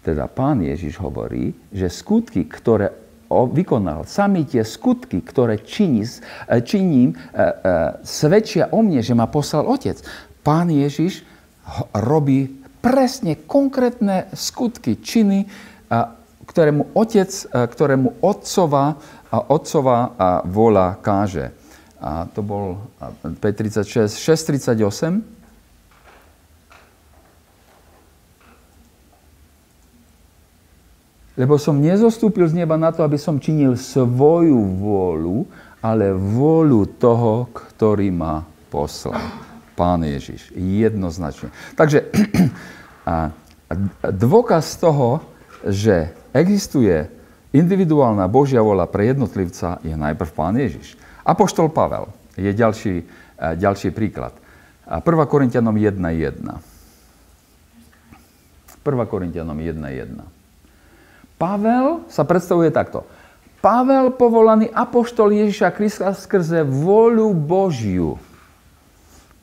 Teda 0.00 0.24
pán 0.32 0.64
Ježiš 0.64 0.96
hovorí, 0.96 1.52
že 1.68 1.92
skutky, 1.92 2.48
ktoré 2.48 3.09
vykonal, 3.30 4.02
sami 4.10 4.42
tie 4.42 4.66
skutky, 4.66 5.22
ktoré 5.22 5.62
činí, 5.62 6.02
e, 6.02 6.58
činím, 6.66 7.14
e, 7.14 7.16
e, 7.16 7.46
svedčia 8.02 8.74
o 8.74 8.82
mne, 8.82 9.00
že 9.00 9.14
ma 9.14 9.30
poslal 9.30 9.70
Otec. 9.70 10.02
Pán 10.42 10.66
Ježiš 10.68 11.22
robí 11.94 12.50
presne 12.82 13.38
konkrétne 13.46 14.26
skutky, 14.34 14.98
činy, 14.98 15.44
ktorému 16.48 16.96
Otec, 16.96 17.28
ktorému 17.52 18.24
Otcova, 18.24 18.96
Otcova 19.30 19.98
vola 20.48 20.96
káže. 20.98 21.52
A 22.00 22.24
to 22.32 22.40
bol 22.40 22.80
5.36, 23.22 24.16
6.38. 24.16 25.39
Lebo 31.40 31.56
som 31.56 31.80
nezostúpil 31.80 32.44
z 32.52 32.60
neba 32.60 32.76
na 32.76 32.92
to, 32.92 33.00
aby 33.00 33.16
som 33.16 33.40
činil 33.40 33.72
svoju 33.72 34.60
vôľu, 34.76 35.48
ale 35.80 36.12
vôľu 36.12 37.00
toho, 37.00 37.48
ktorý 37.48 38.12
ma 38.12 38.44
poslal. 38.68 39.16
Pán 39.72 40.04
Ježiš. 40.04 40.52
Jednoznačne. 40.52 41.48
Takže 41.72 42.12
dôkaz 44.28 44.76
toho, 44.76 45.24
že 45.64 46.12
existuje 46.36 47.08
individuálna 47.56 48.28
Božia 48.28 48.60
vola 48.60 48.84
pre 48.84 49.08
jednotlivca, 49.08 49.80
je 49.80 49.96
najprv 49.96 50.30
Pán 50.36 50.60
Ježiš. 50.60 51.00
Apoštol 51.24 51.72
Pavel 51.72 52.12
je 52.36 52.52
ďalší, 52.52 53.08
ďalší 53.56 53.96
príklad. 53.96 54.36
1. 54.84 55.00
Korintianom 55.24 55.72
1.1. 55.72 56.36
1. 58.84 58.84
Korintianom 58.84 59.56
1.1. 59.56 60.39
Pavel 61.40 62.04
sa 62.12 62.28
predstavuje 62.28 62.68
takto. 62.68 63.08
Pavel, 63.64 64.12
povolaný 64.12 64.68
apoštol 64.68 65.32
Ježiša 65.32 65.72
Krista 65.72 66.12
skrze 66.12 66.60
voľu 66.68 67.32
Božiu. 67.32 68.20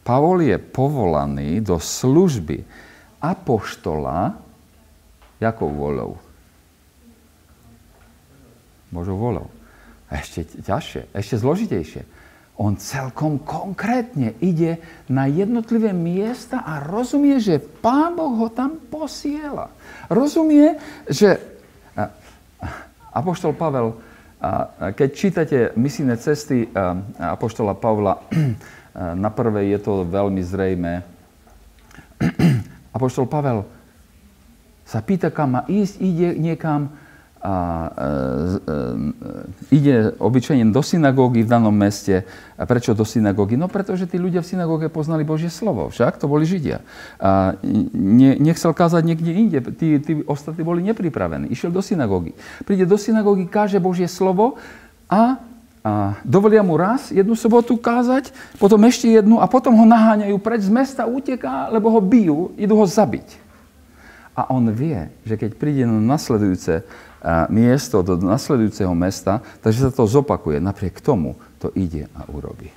Pavol 0.06 0.46
je 0.46 0.62
povolaný 0.62 1.60
do 1.60 1.82
služby 1.82 2.62
apoštola 3.18 4.38
jakou 5.42 5.74
voľou? 5.74 6.22
Božou 8.94 9.18
voľou. 9.18 9.48
A 10.08 10.22
ešte 10.22 10.48
ťažšie, 10.63 11.12
ešte 11.12 11.36
zložitejšie. 11.42 12.01
On 12.58 12.74
celkom 12.80 13.42
konkrétne 13.42 14.34
ide 14.42 14.82
na 15.12 15.30
jednotlivé 15.30 15.92
miesta 15.94 16.63
a 16.63 16.82
rozumie, 16.82 17.38
že 17.38 17.62
Pán 17.62 18.18
Boh 18.18 18.34
ho 18.38 18.50
tam 18.50 18.82
posiela. 18.89 19.70
Rozumie, 20.10 20.80
že 21.06 21.57
Apoštol 23.14 23.54
Pavel, 23.58 23.98
keď 24.94 25.10
čítate 25.14 25.58
misijné 25.74 26.18
cesty 26.22 26.70
Apoštola 27.18 27.74
Pavla, 27.74 28.22
na 29.24 29.30
prvej 29.30 29.78
je 29.78 29.80
to 29.82 29.94
veľmi 30.06 30.42
zrejme. 30.46 30.94
Apoštol 32.96 33.26
Pavel 33.30 33.66
sa 34.88 35.04
pýta, 35.04 35.34
kam 35.34 35.60
má 35.60 35.62
ísť, 35.68 36.00
ide 36.00 36.30
niekam, 36.40 36.94
a 37.38 37.56
e, 37.86 38.13
e, 38.65 39.75
ide 39.77 39.96
obyčajne 40.17 40.74
do 40.74 40.82
synagógy 40.82 41.46
v 41.46 41.50
danom 41.50 41.74
meste. 41.74 42.25
A 42.58 42.65
prečo 42.65 42.98
do 42.98 43.06
synagógy? 43.06 43.53
No 43.53 43.70
pretože 43.70 44.10
tí 44.10 44.17
ľudia 44.17 44.41
v 44.41 44.50
synagóge 44.50 44.88
poznali 44.89 45.22
Božie 45.22 45.53
slovo. 45.53 45.94
Však 45.94 46.17
to 46.17 46.25
boli 46.25 46.50
Židia. 46.50 46.82
A 47.22 47.53
ne, 47.94 48.34
nechcel 48.41 48.74
kázať 48.74 49.01
niekde 49.06 49.32
inde. 49.32 49.60
Tí, 49.77 50.01
tí 50.01 50.25
ostatní 50.25 50.65
boli 50.65 50.82
nepripravení. 50.82 51.53
Išiel 51.53 51.70
do 51.70 51.86
synagógy. 51.86 52.34
Príde 52.65 52.89
do 52.89 52.98
synagógy, 52.98 53.46
káže 53.46 53.77
Božie 53.77 54.10
slovo 54.10 54.58
a 55.06 55.38
a 55.88 56.20
dovolia 56.27 56.60
mu 56.60 56.75
raz 56.75 57.15
jednu 57.15 57.32
sobotu 57.32 57.79
kázať, 57.79 58.36
potom 58.60 58.75
ešte 58.84 59.08
jednu 59.08 59.39
a 59.39 59.48
potom 59.48 59.72
ho 59.72 59.88
naháňajú 59.88 60.36
preč 60.44 60.67
z 60.67 60.72
mesta, 60.74 61.08
uteká, 61.08 61.72
lebo 61.72 61.88
ho 61.88 62.03
bijú, 62.03 62.51
idú 62.60 62.75
ho 62.75 62.84
zabiť. 62.84 63.48
A 64.36 64.51
on 64.51 64.67
vie, 64.70 65.08
že 65.24 65.39
keď 65.39 65.56
príde 65.56 65.88
na 65.88 65.98
nasledujúce 65.98 66.84
miesto 67.50 68.06
do 68.06 68.18
nasledujúceho 68.18 68.94
mesta, 68.94 69.42
takže 69.66 69.90
sa 69.90 69.92
to 69.92 70.06
zopakuje. 70.06 70.62
Napriek 70.62 71.02
tomu 71.02 71.36
to 71.58 71.74
ide 71.74 72.06
a 72.14 72.26
urobí. 72.30 72.70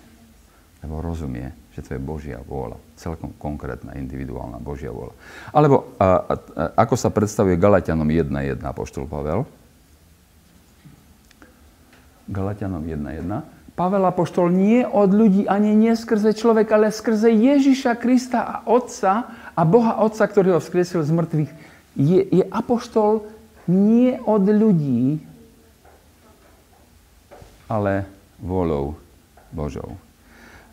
Lebo 0.80 1.04
rozumie, 1.04 1.52
že 1.76 1.84
to 1.84 1.90
je 1.96 2.00
Božia 2.00 2.40
vôľa. 2.40 2.80
Celkom 2.96 3.36
konkrétna, 3.36 3.96
individuálna 4.00 4.56
Božia 4.60 4.88
vôľa. 4.88 5.12
Alebo 5.52 5.92
a, 6.00 6.04
a, 6.04 6.08
a, 6.08 6.34
ako 6.88 6.94
sa 6.96 7.12
predstavuje 7.12 7.60
Galatianom 7.60 8.08
1.1 8.08 8.64
apoštol 8.64 9.04
Pavel? 9.04 9.44
Galatianom 12.30 12.80
1.1. 12.80 13.60
Pavel 13.74 14.04
Apoštol 14.04 14.52
nie 14.52 14.84
od 14.84 15.08
ľudí 15.08 15.48
ani 15.48 15.72
nie 15.72 15.96
skrze 15.96 16.36
človek, 16.36 16.68
ale 16.68 16.92
skrze 16.92 17.32
Ježiša 17.32 17.96
Krista 17.96 18.40
a 18.44 18.56
Otca 18.68 19.32
a 19.56 19.62
Boha 19.64 20.04
Otca, 20.04 20.28
ktorý 20.28 20.56
ho 20.56 20.60
vzkriesil 20.60 21.00
z 21.00 21.10
mŕtvych. 21.16 21.52
Je, 21.96 22.20
je 22.28 22.44
Apoštol 22.52 23.24
nie 23.68 24.16
od 24.22 24.44
ľudí, 24.46 25.20
ale 27.70 28.08
volou 28.40 28.98
Božou. 29.52 29.94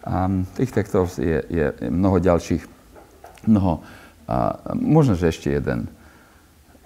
A 0.08 0.32
tých 0.56 0.72
textov 0.72 1.12
je, 1.20 1.44
je 1.51 1.65
mnoho 1.91 2.17
ďalších, 2.24 2.63
mnoho, 3.46 3.84
a, 4.25 4.56
možno, 4.74 5.20
že 5.20 5.36
ešte 5.36 5.51
jeden. 5.51 5.91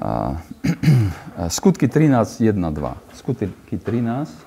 A, 0.01 0.41
skutky 1.53 1.86
13, 1.86 2.41
1, 2.41 2.58
2. 2.58 3.17
Skutky 3.22 3.77
13, 3.77 4.41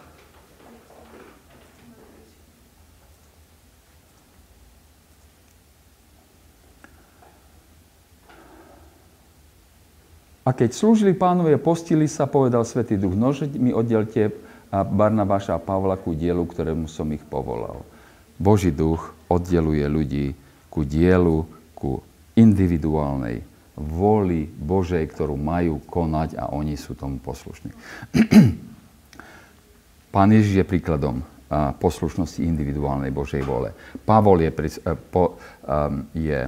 A 10.44 10.52
keď 10.52 10.76
slúžili 10.76 11.16
pánovi 11.16 11.56
a 11.56 11.62
postili 11.62 12.04
sa, 12.04 12.28
povedal 12.28 12.68
Svetý 12.68 13.00
Duch, 13.00 13.16
nože 13.16 13.48
mi 13.56 13.72
oddelte 13.72 14.28
Barnabáša 14.70 15.56
a 15.56 15.62
Pavla 15.62 15.96
ku 15.96 16.12
dielu, 16.12 16.44
ktorému 16.44 16.84
som 16.84 17.08
ich 17.16 17.24
povolal. 17.24 17.80
Boží 18.36 18.74
duch 18.74 19.14
oddeluje 19.30 19.86
ľudí 19.86 20.26
ku 20.66 20.82
dielu, 20.82 21.46
ku 21.72 22.02
individuálnej 22.34 23.46
voli 23.78 24.46
Božej, 24.46 25.06
ktorú 25.06 25.38
majú 25.38 25.78
konať 25.86 26.38
a 26.38 26.50
oni 26.50 26.74
sú 26.74 26.98
tomu 26.98 27.22
poslušní. 27.22 27.70
Pán 30.14 30.30
Ježiš 30.30 30.62
je 30.62 30.66
príkladom 30.66 31.22
poslušnosti 31.78 32.42
individuálnej 32.42 33.14
Božej 33.14 33.46
vole. 33.46 33.70
Pavol 34.02 34.42
je, 34.42 34.50
je, 36.18 36.40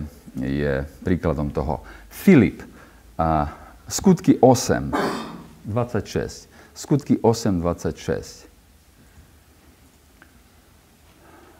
je 0.43 0.73
príkladom 1.07 1.55
toho. 1.55 1.87
Filip, 2.11 2.67
Skutky 3.87 4.35
8, 4.43 4.90
26. 5.64 6.50
Skutky 6.75 7.19
8, 7.23 7.62
26. 7.62 8.50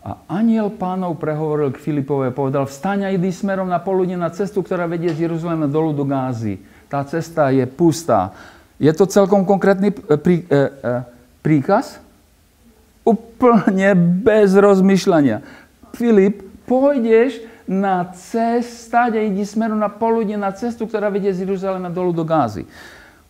A 0.07 0.19
aniel 0.31 0.71
pánov 0.71 1.19
prehovoril 1.19 1.71
k 1.75 1.83
Filipovi 1.83 2.31
a 2.31 2.35
povedal, 2.35 2.67
vstaň 2.67 3.07
a 3.07 3.15
idí 3.15 3.31
smerom 3.31 3.67
na 3.67 3.79
poludne 3.79 4.19
na 4.19 4.31
cestu, 4.31 4.63
ktorá 4.63 4.87
vedie 4.91 5.11
z 5.11 5.27
Jeruzalema 5.27 5.71
dolu 5.71 5.95
do 5.95 6.07
Gázy. 6.07 6.63
Tá 6.87 7.03
cesta 7.07 7.51
je 7.51 7.67
pustá. 7.67 8.31
Je 8.79 8.91
to 8.95 9.07
celkom 9.07 9.43
konkrétny 9.43 9.91
prí, 9.95 10.47
e, 10.47 10.55
e, 10.55 11.03
príkaz? 11.43 11.99
Úplne 13.07 13.95
bez 14.23 14.55
rozmýšľania. 14.55 15.43
Filip, 15.95 16.43
pôjdeš 16.67 17.39
na 17.67 18.07
cesta, 18.15 19.11
a 19.11 19.19
ide 19.19 19.43
smerom 19.43 19.79
na 19.79 19.91
poludne 19.91 20.39
na 20.39 20.55
cestu, 20.55 20.87
ktorá 20.87 21.11
vedie 21.11 21.35
z 21.35 21.43
Jeruzalema 21.43 21.91
dolu 21.91 22.15
do 22.15 22.23
Gázy. 22.23 22.63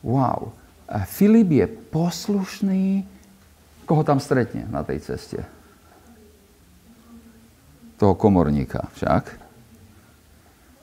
Wow. 0.05 0.53
A 0.87 1.09
Filip 1.09 1.51
je 1.51 1.67
poslušný. 1.67 3.03
Koho 3.89 4.03
tam 4.05 4.21
stretne 4.21 4.69
na 4.69 4.85
tej 4.85 5.03
ceste? 5.03 5.41
Toho 7.97 8.15
komorníka 8.15 8.87
však. 8.93 9.25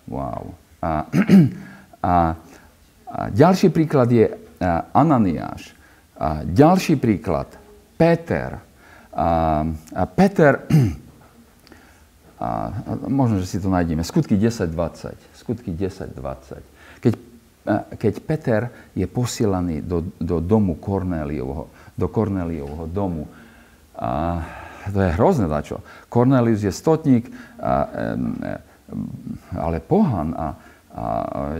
Wow. 0.09 0.57
A, 0.81 1.07
a, 2.03 2.13
a 3.05 3.19
ďalší 3.29 3.69
príklad 3.69 4.09
je 4.09 4.27
Ananiáš. 4.91 5.77
A 6.17 6.41
ďalší 6.41 6.97
príklad 6.97 7.47
Peter. 7.95 8.59
A, 9.13 9.61
a 9.93 10.03
Peter 10.09 10.65
a, 12.43 12.75
možno, 13.07 13.39
že 13.39 13.47
si 13.47 13.57
to 13.63 13.71
nájdeme. 13.71 14.03
Skutky 14.03 14.35
10.20. 14.35 15.15
Skutky 15.31 15.71
10.20. 15.71 16.59
Keď, 16.99 17.13
keď 17.95 18.13
Peter 18.27 18.61
je 18.91 19.07
posielaný 19.07 19.79
do, 19.79 20.03
do 20.19 20.43
domu 20.43 20.75
Kornéliovho, 20.75 21.71
do 21.95 22.07
Kornéliovho 22.11 22.91
domu, 22.91 23.31
a, 23.95 24.43
to 24.91 24.99
je 24.99 25.15
hrozné 25.15 25.47
dačo. 25.47 25.79
Kornélius 26.11 26.67
je 26.67 26.73
stotník, 26.75 27.31
a, 27.63 27.87
ale 29.55 29.79
pohan 29.79 30.35
a, 30.35 30.47
a 30.91 31.03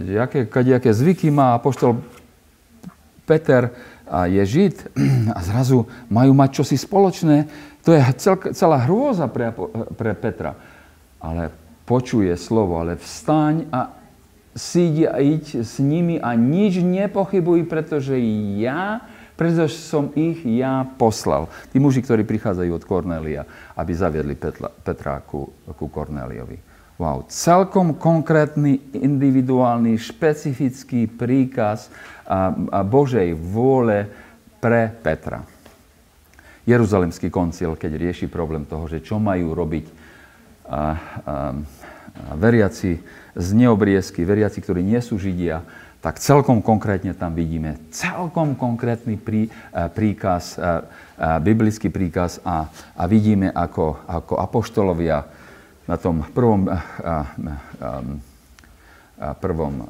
jaké, 0.03 0.51
jaké 0.51 0.91
zvyky 0.91 1.31
má 1.31 1.55
apoštol 1.55 2.03
Peter 3.23 3.71
a 4.03 4.27
je 4.27 4.43
žid 4.43 4.75
a 5.35 5.39
zrazu 5.39 5.87
majú 6.11 6.35
mať 6.35 6.59
čosi 6.59 6.75
spoločné. 6.75 7.47
To 7.87 7.95
je 7.95 8.03
cel, 8.19 8.35
celá 8.51 8.83
hrôza 8.83 9.31
pre, 9.31 9.55
pre 9.95 10.11
Petra 10.19 10.72
ale 11.23 11.55
počuje 11.87 12.35
slovo, 12.35 12.75
ale 12.75 12.99
vstaň 12.99 13.71
a 13.71 13.95
sídi 14.53 15.07
a 15.07 15.23
iď 15.23 15.63
s 15.63 15.79
nimi 15.79 16.19
a 16.19 16.35
nič 16.35 16.83
nepochybuj, 16.83 17.65
pretože 17.65 18.19
ja, 18.59 19.01
pretože 19.39 19.79
som 19.79 20.11
ich 20.13 20.43
ja 20.43 20.85
poslal. 20.99 21.47
Tí 21.71 21.79
muži, 21.79 22.03
ktorí 22.03 22.27
prichádzajú 22.27 22.71
od 22.75 22.83
Kornélia, 22.85 23.47
aby 23.79 23.91
zaviedli 23.95 24.35
Petra, 24.37 24.69
Petra 24.69 25.23
ku, 25.23 25.49
ku 25.73 25.87
Kornéliovi. 25.87 26.75
Wow, 27.01 27.25
celkom 27.25 27.97
konkrétny, 27.97 28.93
individuálny, 28.93 29.97
špecifický 29.97 31.09
príkaz 31.09 31.89
a, 32.29 32.53
a 32.53 32.79
Božej 32.85 33.33
vôle 33.33 34.05
pre 34.61 34.93
Petra. 35.01 35.41
Jeruzalemský 36.63 37.27
koncil, 37.27 37.75
keď 37.75 37.97
rieši 37.97 38.29
problém 38.29 38.63
toho, 38.63 38.85
že 38.87 39.03
čo 39.03 39.19
majú 39.19 39.51
robiť 39.51 40.02
a, 40.67 40.73
a, 40.73 40.83
a 42.13 42.31
veriaci 42.37 43.01
z 43.33 43.47
neobriezky, 43.57 44.21
veriaci, 44.23 44.61
ktorí 44.61 44.85
nie 44.85 45.01
sú 45.01 45.17
Židia, 45.17 45.65
tak 46.03 46.19
celkom 46.19 46.59
konkrétne 46.59 47.15
tam 47.15 47.31
vidíme 47.31 47.79
celkom 47.87 48.59
konkrétny 48.59 49.15
prí, 49.15 49.47
a, 49.71 49.87
príkaz, 49.87 50.59
a, 50.59 50.83
a, 51.15 51.39
biblický 51.39 51.87
príkaz 51.87 52.43
a, 52.43 52.67
a 52.95 53.03
vidíme, 53.07 53.49
ako, 53.49 54.03
ako 54.03 54.33
apoštolovia 54.35 55.23
na 55.87 55.95
tom 55.95 56.23
prvom, 56.35 56.67
a, 56.67 57.27
prvom 59.39 59.87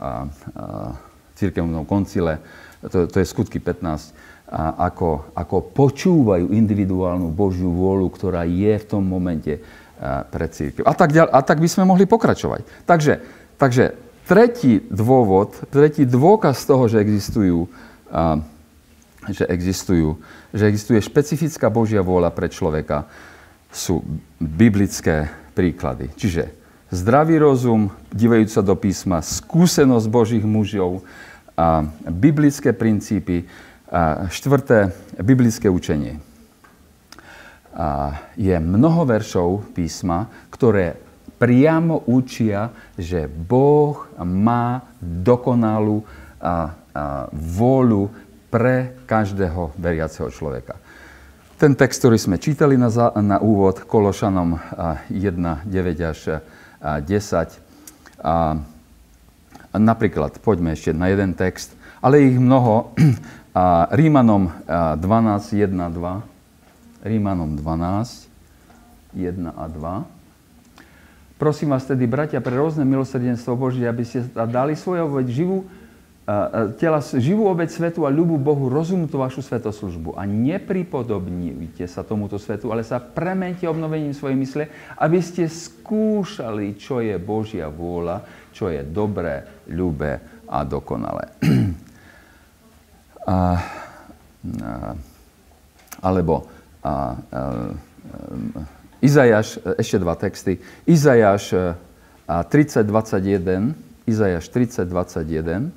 církevnom 1.33 1.89
koncile, 1.89 2.37
to, 2.85 3.09
to 3.09 3.17
je 3.17 3.25
skutky 3.25 3.57
15, 3.57 4.13
a 4.53 4.85
ako, 4.91 5.33
ako 5.33 5.73
počúvajú 5.73 6.53
individuálnu 6.53 7.33
Božiu 7.33 7.73
vôľu, 7.73 8.05
ktorá 8.13 8.45
je 8.45 8.69
v 8.77 8.85
tom 8.85 9.01
momente 9.01 9.57
pre 10.03 10.51
církev. 10.51 10.83
A 10.83 10.91
tak, 10.91 11.15
ďalej, 11.15 11.31
a 11.31 11.39
tak 11.39 11.63
by 11.63 11.69
sme 11.71 11.87
mohli 11.87 12.03
pokračovať. 12.03 12.67
Takže, 12.83 13.23
takže 13.55 13.95
tretí 14.27 14.83
dôvod, 14.91 15.55
tretí 15.71 16.03
dôkaz 16.03 16.67
toho, 16.67 16.91
že 16.91 16.99
existujú, 16.99 17.71
že 19.31 19.47
existujú, 19.47 20.19
že 20.51 20.67
existuje 20.67 20.99
špecifická 20.99 21.71
Božia 21.71 22.03
vôľa 22.03 22.35
pre 22.35 22.51
človeka, 22.51 23.07
sú 23.71 24.03
biblické 24.37 25.31
príklady. 25.55 26.11
Čiže 26.19 26.51
zdravý 26.91 27.39
rozum, 27.39 27.87
divajúc 28.11 28.49
sa 28.51 28.61
do 28.61 28.75
písma, 28.75 29.23
skúsenosť 29.23 30.07
Božích 30.11 30.45
mužov, 30.45 31.01
biblické 32.11 32.75
princípy, 32.75 33.47
a 33.93 34.25
štvrté, 34.25 34.89
biblické 35.21 35.69
učenie 35.69 36.17
je 38.37 38.55
mnoho 38.57 39.01
veršov 39.05 39.73
písma, 39.73 40.29
ktoré 40.53 40.93
priamo 41.41 42.05
učia, 42.05 42.69
že 42.95 43.25
Boh 43.27 44.07
má 44.21 44.85
dokonalú 45.01 46.05
a, 46.39 46.71
vôľu 47.33 48.13
pre 48.53 48.93
každého 49.09 49.73
veriaceho 49.81 50.29
človeka. 50.29 50.77
Ten 51.57 51.73
text, 51.73 52.05
ktorý 52.05 52.21
sme 52.21 52.37
čítali 52.37 52.77
na, 52.77 52.93
na 53.17 53.41
úvod 53.41 53.81
Kološanom 53.89 54.61
1, 55.09 55.65
9 55.65 55.73
až 56.05 56.45
10, 56.79 57.01
a, 58.21 58.61
napríklad, 59.73 60.37
poďme 60.37 60.77
ešte 60.77 60.93
na 60.93 61.09
jeden 61.09 61.33
text, 61.33 61.73
ale 61.97 62.29
ich 62.29 62.37
mnoho, 62.37 62.93
a 63.53 63.85
Rímanom 63.93 64.49
12, 64.65 65.01
1, 65.61 65.69
2, 65.73 66.32
Rímanom 67.03 67.59
12, 67.59 68.31
1 69.11 69.51
a 69.51 69.65
2. 69.67 71.35
Prosím 71.35 71.75
vás 71.75 71.83
tedy, 71.83 72.07
bratia, 72.07 72.39
pre 72.39 72.55
rôzne 72.55 72.87
milosrdenstvo 72.87 73.59
Božie, 73.59 73.83
aby 73.83 74.07
ste 74.07 74.23
dali 74.31 74.79
svoju 74.79 75.11
obeď 75.11 75.27
živú, 75.27 75.67
tela 76.79 77.03
živú 77.03 77.51
obeď 77.51 77.67
svetu 77.67 78.07
a 78.07 78.13
ľubu 78.15 78.39
Bohu, 78.39 78.71
rozum 78.71 79.11
tú 79.11 79.19
vašu 79.19 79.43
svetoslužbu 79.43 80.15
a 80.15 80.23
nepripodobnite 80.23 81.83
sa 81.91 82.07
tomuto 82.07 82.39
svetu, 82.39 82.71
ale 82.71 82.87
sa 82.87 83.03
premente 83.03 83.67
obnovením 83.67 84.15
svojej 84.15 84.39
mysle, 84.39 84.63
aby 84.95 85.19
ste 85.19 85.51
skúšali, 85.51 86.79
čo 86.79 87.03
je 87.03 87.19
Božia 87.19 87.67
vôľa, 87.67 88.23
čo 88.55 88.71
je 88.71 88.79
dobré, 88.87 89.67
ľubé 89.67 90.23
a 90.47 90.63
dokonalé. 90.63 91.27
a, 93.27 93.35
a, 93.35 93.39
alebo 95.99 96.52
a, 96.83 96.91
a, 96.91 96.95
Izajaš, 99.03 99.59
ešte 99.79 99.97
dva 99.99 100.15
texty, 100.15 100.59
Izajaš 100.87 101.75
30.21, 102.27 103.75
Izajaš 104.07 104.47
30.21, 104.51 105.71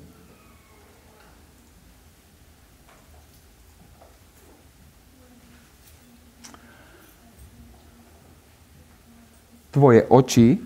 tvoje 9.77 10.01
oči, 10.09 10.57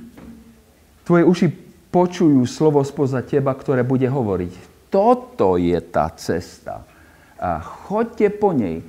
tvoje 1.04 1.24
uši 1.28 1.48
počujú 1.92 2.48
slovo 2.48 2.80
spoza 2.88 3.20
teba, 3.20 3.52
ktoré 3.52 3.84
bude 3.84 4.08
hovoriť. 4.08 4.54
Toto 4.88 5.60
je 5.60 5.76
tá 5.84 6.08
cesta. 6.16 6.88
A 7.36 7.60
choďte 7.60 8.32
po 8.32 8.56
nej, 8.56 8.80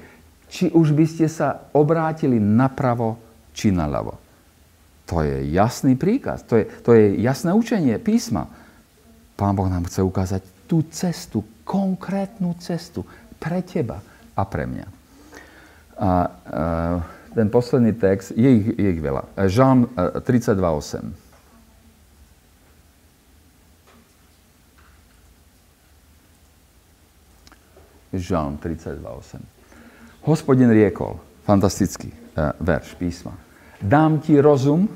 či 0.53 0.69
už 0.69 0.93
by 0.93 1.09
ste 1.09 1.33
sa 1.33 1.73
obrátili 1.73 2.37
napravo, 2.37 3.17
či 3.57 3.73
naľavo. 3.73 4.21
To 5.09 5.25
je 5.25 5.49
jasný 5.49 5.97
príkaz, 5.97 6.45
to 6.45 6.61
je, 6.61 6.69
to 6.85 6.93
je 6.93 7.17
jasné 7.25 7.57
učenie 7.57 7.97
písma. 7.97 8.53
Pán 9.33 9.57
Boh 9.57 9.73
nám 9.73 9.89
chce 9.89 10.05
ukázať 10.05 10.45
tú 10.69 10.85
cestu, 10.93 11.41
konkrétnu 11.65 12.53
cestu 12.61 13.09
pre 13.41 13.65
teba 13.65 14.05
a 14.37 14.43
pre 14.45 14.69
mňa. 14.69 14.87
A, 14.87 14.93
a, 16.05 16.11
ten 17.33 17.49
posledný 17.49 17.97
text, 17.97 18.37
je 18.37 18.45
ich, 18.45 18.69
je 18.77 18.89
ich 18.93 19.01
veľa. 19.01 19.25
Žalm 19.49 19.89
32.8. 19.97 21.17
Žalm 28.13 28.61
32.8. 28.61 29.52
Hospodin 30.23 30.71
riekol, 30.71 31.19
fantastický 31.43 32.15
uh, 32.15 32.55
verš 32.63 32.95
písma. 32.95 33.35
Dám 33.83 34.23
ti 34.23 34.39
rozum 34.39 34.87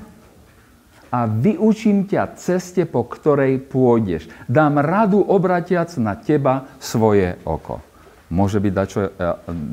a 1.11 1.27
vyučím 1.27 2.07
ťa 2.07 2.39
ceste, 2.39 2.87
po 2.87 3.03
ktorej 3.03 3.59
pôjdeš. 3.67 4.31
Dám 4.47 4.79
radu 4.79 5.19
obratiac 5.19 5.91
na 5.99 6.15
teba 6.15 6.71
svoje 6.79 7.35
oko. 7.43 7.83
Môže 8.31 8.63
byť 8.63 8.73
dačo, 8.75 9.01
uh, 9.03 9.11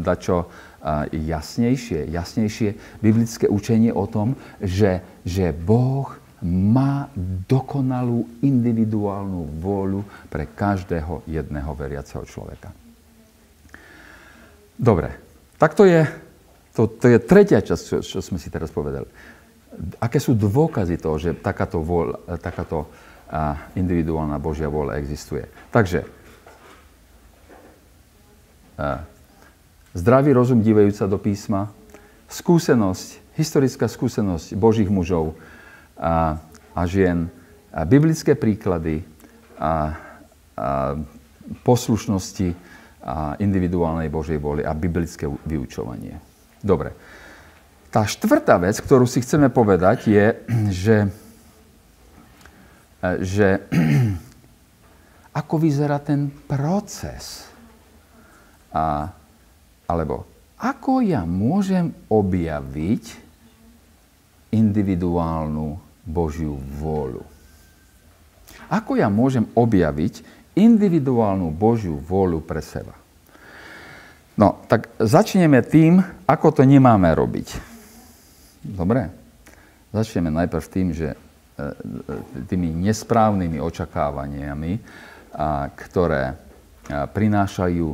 dačo 0.02 0.38
jasnejšie, 1.12 2.12
jasnejšie 2.12 3.00
biblické 3.00 3.48
učenie 3.48 3.88
o 3.88 4.04
tom, 4.04 4.36
že, 4.60 5.00
že 5.24 5.56
Boh 5.56 6.12
má 6.44 7.08
dokonalú 7.48 8.28
individuálnu 8.44 9.64
vôľu 9.64 10.04
pre 10.28 10.44
každého 10.44 11.24
jedného 11.24 11.72
veriaceho 11.72 12.28
človeka. 12.28 12.68
Dobre, 14.76 15.16
tak 15.58 15.74
to 15.78 15.86
je, 15.86 16.06
to, 16.74 16.90
to 16.90 17.06
je 17.14 17.18
tretia 17.22 17.62
časť, 17.62 17.82
čo, 17.82 17.96
čo 18.02 18.18
sme 18.20 18.38
si 18.38 18.50
teraz 18.50 18.70
povedali. 18.74 19.06
Aké 19.98 20.22
sú 20.22 20.38
dôkazy 20.38 20.98
toho, 21.02 21.18
že 21.18 21.34
takáto, 21.34 21.82
vôľa, 21.82 22.38
takáto 22.38 22.86
individuálna 23.74 24.38
Božia 24.38 24.70
vôľa 24.70 25.02
existuje? 25.02 25.46
Takže, 25.74 26.06
zdravý 29.94 30.30
rozum 30.34 30.62
dívajúca 30.62 31.06
do 31.06 31.18
písma, 31.18 31.70
skúsenosť, 32.26 33.38
historická 33.38 33.86
skúsenosť 33.86 34.58
Božích 34.58 34.90
mužov 34.90 35.38
a, 35.98 36.38
a 36.74 36.82
žien, 36.86 37.30
a 37.74 37.82
biblické 37.82 38.38
príklady 38.38 39.02
a, 39.58 39.98
a 40.54 40.94
poslušnosti 41.66 42.54
a 43.04 43.36
individuálnej 43.36 44.08
Božej 44.08 44.40
vôli 44.40 44.64
a 44.64 44.72
biblické 44.72 45.28
vyučovanie. 45.28 46.16
Dobre. 46.64 46.96
Tá 47.92 48.08
štvrtá 48.08 48.56
vec, 48.58 48.80
ktorú 48.80 49.04
si 49.04 49.20
chceme 49.20 49.52
povedať, 49.52 50.08
je, 50.08 50.26
že, 50.72 50.96
že 53.20 53.48
ako 55.40 55.54
vyzerá 55.60 56.00
ten 56.00 56.32
proces 56.48 57.46
a 58.72 59.12
alebo 59.84 60.24
ako 60.56 61.04
ja 61.04 61.28
môžem 61.28 61.92
objaviť 62.08 63.20
individuálnu 64.48 65.76
Božiu 66.08 66.56
vôľu? 66.80 67.20
Ako 68.72 68.96
ja 68.96 69.12
môžem 69.12 69.44
objaviť 69.52 70.24
individuálnu 70.54 71.50
Božiu 71.50 71.98
vôľu 71.98 72.42
pre 72.42 72.62
seba? 72.62 72.94
No, 74.34 74.66
tak 74.66 74.90
začneme 74.98 75.62
tým, 75.62 76.02
ako 76.26 76.58
to 76.58 76.62
nemáme 76.66 77.06
robiť. 77.14 77.48
Dobre? 78.66 79.06
Začneme 79.94 80.32
najprv 80.34 80.64
tým, 80.66 80.88
že 80.90 81.14
e, 81.14 81.16
e, 81.18 81.66
tými 82.50 82.74
nesprávnymi 82.82 83.62
očakávaniami, 83.62 84.72
ktoré 85.74 86.38
prinášajú 86.86 87.88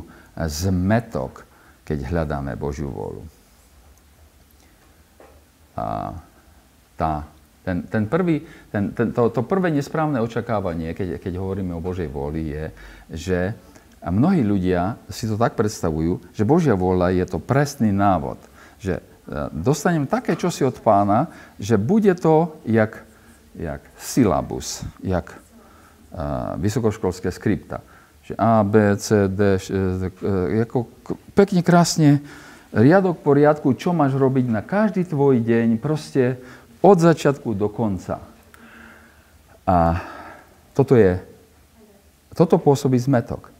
zmetok 0.45 1.49
keď 1.91 2.07
hľadáme 2.07 2.55
Božiu 2.55 2.87
vôľu. 2.87 3.27
A 5.75 6.15
tá, 6.95 7.27
ten, 7.61 7.85
ten 7.85 8.03
prvý, 8.09 8.41
ten, 8.73 8.91
ten, 8.91 9.13
to, 9.13 9.29
to 9.29 9.41
prvé 9.45 9.69
nesprávne 9.69 10.17
očakávanie, 10.21 10.97
keď, 10.97 11.21
keď 11.21 11.33
hovoríme 11.37 11.77
o 11.77 11.83
Božej 11.83 12.09
vôli, 12.09 12.49
je, 12.49 12.65
že 13.13 13.39
mnohí 14.01 14.41
ľudia 14.41 14.97
si 15.09 15.29
to 15.29 15.37
tak 15.37 15.53
predstavujú, 15.53 16.33
že 16.33 16.47
Božia 16.47 16.73
vôľa 16.73 17.13
je 17.13 17.25
to 17.29 17.37
presný 17.37 17.93
návod. 17.93 18.41
Že 18.81 18.97
e, 18.97 19.03
dostanem 19.53 20.09
také 20.09 20.33
čosi 20.33 20.65
od 20.65 20.81
pána, 20.81 21.29
že 21.61 21.77
bude 21.77 22.11
to 22.17 22.57
jak, 22.65 23.05
jak 23.53 23.81
syllabus, 23.99 24.81
jak 25.03 25.27
uh, 25.29 26.55
vysokoškolské 26.57 27.29
skripta 27.29 27.85
že 28.31 28.37
A, 28.37 28.63
B, 28.63 28.95
C, 28.97 29.27
D, 29.27 29.57
š, 29.57 29.67
e, 29.73 30.61
ako 30.61 30.87
pekne, 31.33 31.65
krásne, 31.65 32.21
riadok 32.71 33.19
po 33.19 33.33
riadku, 33.33 33.73
čo 33.75 33.91
máš 33.91 34.15
robiť 34.15 34.45
na 34.47 34.61
každý 34.63 35.03
tvoj 35.03 35.41
deň, 35.41 35.81
proste 35.81 36.39
od 36.81 36.97
začiatku 36.97 37.53
do 37.53 37.69
konca. 37.69 38.19
A 39.65 40.01
toto 40.73 40.97
je, 40.97 41.21
toto 42.33 42.57
pôsobí 42.57 42.97
zmetok. 42.97 43.53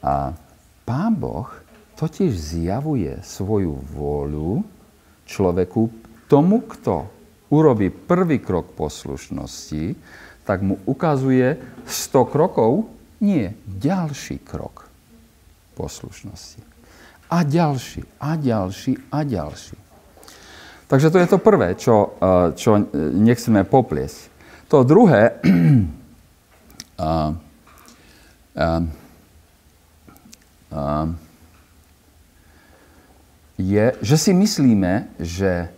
A 0.00 0.32
Pán 0.86 1.14
Boh 1.18 1.50
totiž 1.98 2.32
zjavuje 2.32 3.20
svoju 3.20 3.76
vôľu 3.92 4.64
človeku, 5.28 5.90
tomu, 6.30 6.62
kto 6.62 7.10
urobí 7.50 7.90
prvý 7.90 8.38
krok 8.38 8.72
poslušnosti, 8.78 9.98
tak 10.46 10.62
mu 10.62 10.78
ukazuje 10.86 11.58
100 11.84 12.32
krokov, 12.32 12.86
nie, 13.20 13.52
ďalší 13.66 14.40
krok 14.40 14.88
poslušnosti. 15.76 16.62
A 17.30 17.46
ďalší, 17.46 18.02
a 18.18 18.34
ďalší, 18.34 18.92
a 19.12 19.18
ďalší. 19.22 19.79
Takže 20.90 21.14
to 21.14 21.22
je 21.22 21.28
to 21.30 21.38
prvé, 21.38 21.78
čo, 21.78 22.18
eh, 22.18 22.50
čo 22.58 22.82
nechceme 22.98 23.62
popliesť. 23.62 24.26
To 24.70 24.82
druhé, 24.82 25.38
a, 26.98 27.34
a, 28.54 28.68
a, 30.70 30.82
je, 33.58 33.86
že 34.00 34.16
si 34.16 34.32
myslíme, 34.34 35.18
že, 35.18 35.68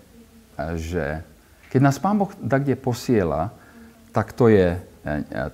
že 0.76 1.24
keď 1.72 1.80
nás 1.80 1.96
Pán 1.96 2.20
Boh 2.20 2.28
kde 2.36 2.76
posiela, 2.76 3.48
tak 4.12 4.36
to 4.36 4.52
je, 4.52 4.76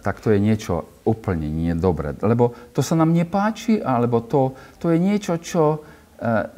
tak 0.03 0.19
to 0.19 0.35
je 0.35 0.39
niečo 0.43 0.85
úplne 1.07 1.49
nie 1.49 1.73
dobre. 1.73 2.13
Lebo 2.21 2.53
to 2.75 2.83
sa 2.83 2.99
nám 2.99 3.15
nepáči, 3.15 3.81
alebo 3.81 4.21
to, 4.21 4.53
to 4.83 4.91
je 4.93 4.99
niečo, 5.01 5.41
čo, 5.41 5.65
e, 5.73 5.81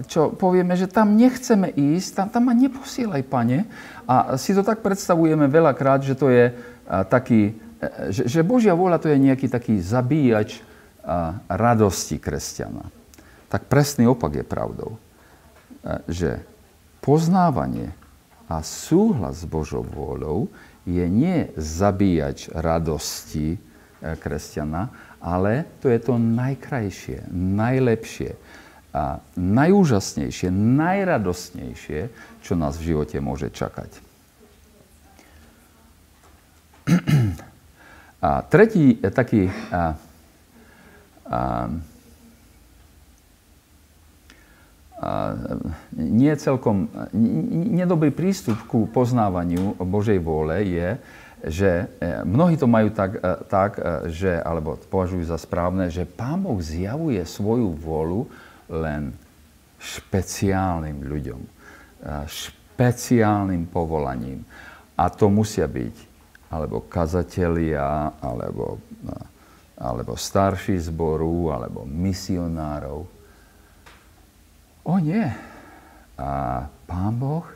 čo 0.09 0.33
povieme, 0.33 0.73
že 0.73 0.89
tam 0.89 1.21
nechceme 1.21 1.69
ísť, 1.77 2.09
tam, 2.17 2.27
tam 2.33 2.43
ma 2.49 2.55
neposielaj, 2.57 3.23
pane. 3.29 3.69
A 4.09 4.41
si 4.41 4.57
to 4.57 4.65
tak 4.65 4.81
predstavujeme 4.81 5.45
veľakrát, 5.53 6.01
že 6.01 6.17
to 6.17 6.33
je 6.33 6.49
e, 6.49 6.53
taký, 7.13 7.53
e, 7.77 8.09
že, 8.09 8.25
že 8.25 8.41
Božia 8.41 8.73
vôľa 8.73 8.97
to 9.05 9.13
je 9.13 9.21
nejaký 9.21 9.53
taký 9.53 9.77
zabíjač 9.81 10.65
radosti 11.49 12.21
kresťana. 12.21 12.85
Tak 13.49 13.67
presný 13.73 14.05
opak 14.05 14.37
je 14.37 14.45
pravdou. 14.45 15.01
Že 16.07 16.45
poznávanie 17.01 17.97
a 18.47 18.61
súhlas 18.61 19.41
s 19.43 19.49
Božou 19.49 19.81
vôľou 19.81 20.53
je 20.85 21.05
nie 21.09 21.49
zabíjač 21.57 22.53
radosti 22.53 23.57
kresťana, 24.01 24.93
ale 25.21 25.69
to 25.81 25.89
je 25.89 25.99
to 26.01 26.21
najkrajšie, 26.21 27.29
najlepšie, 27.33 28.37
a 28.91 29.23
najúžasnejšie, 29.39 30.51
najradostnejšie, 30.51 32.01
čo 32.43 32.53
nás 32.59 32.75
v 32.75 32.95
živote 32.95 33.23
môže 33.23 33.51
čakať. 33.55 33.91
A 38.21 38.45
tretí 38.45 39.01
taký 39.01 39.49
a, 39.73 39.97
a, 41.25 41.41
nie 45.97 46.35
celkom, 46.37 46.93
nedobrý 47.73 48.13
prístup 48.13 48.61
ku 48.69 48.85
poznávaniu 48.85 49.73
Božej 49.81 50.21
vôle 50.21 50.69
je, 50.69 50.89
že 51.41 51.89
e, 52.05 52.21
mnohí 52.29 52.61
to 52.61 52.69
majú 52.69 52.93
tak, 52.93 53.17
e, 53.17 53.21
tak 53.49 53.81
e, 53.81 54.13
že, 54.13 54.37
alebo 54.45 54.77
považujú 54.77 55.25
za 55.25 55.41
správne, 55.41 55.89
že 55.89 56.05
Pán 56.05 56.45
Boh 56.45 56.61
zjavuje 56.61 57.25
svoju 57.25 57.73
vôľu 57.81 58.29
len 58.71 59.13
špeciálnym 59.81 61.03
ľuďom, 61.05 61.41
špeciálnym 62.25 63.67
povolaním. 63.69 64.47
A 64.97 65.11
to 65.11 65.27
musia 65.29 65.67
byť 65.67 66.09
alebo 66.51 66.83
kazatelia, 66.91 68.11
alebo, 68.19 68.83
alebo 69.79 70.19
starší 70.19 70.83
zboru, 70.83 71.55
alebo 71.55 71.87
misionárov, 71.87 73.21
O 74.85 74.99
nie. 74.99 75.29
A 76.19 76.67
Pán 76.89 77.15
Boh 77.15 77.47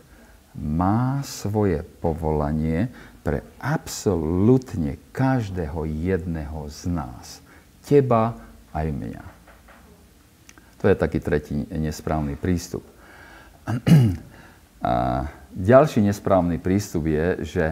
má 0.55 1.18
svoje 1.27 1.83
povolanie 1.83 2.92
pre 3.27 3.42
absolútne 3.59 5.00
každého 5.11 5.88
jedného 5.88 6.68
z 6.70 6.81
nás. 6.92 7.42
Teba 7.83 8.38
aj 8.70 8.87
mňa. 8.92 9.34
To 10.85 10.92
je 10.92 11.01
taký 11.01 11.16
tretí 11.25 11.57
nesprávny 11.73 12.37
prístup. 12.37 12.85
A 14.85 15.25
ďalší 15.57 16.05
nesprávny 16.05 16.61
prístup 16.61 17.09
je, 17.09 17.40
že 17.40 17.64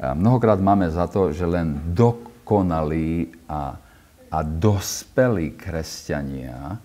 mnohokrát 0.00 0.56
máme 0.64 0.88
za 0.88 1.04
to, 1.04 1.28
že 1.28 1.44
len 1.44 1.76
dokonalí 1.92 3.36
a, 3.44 3.76
a 4.32 4.38
dospelí 4.40 5.52
kresťania 5.60 6.80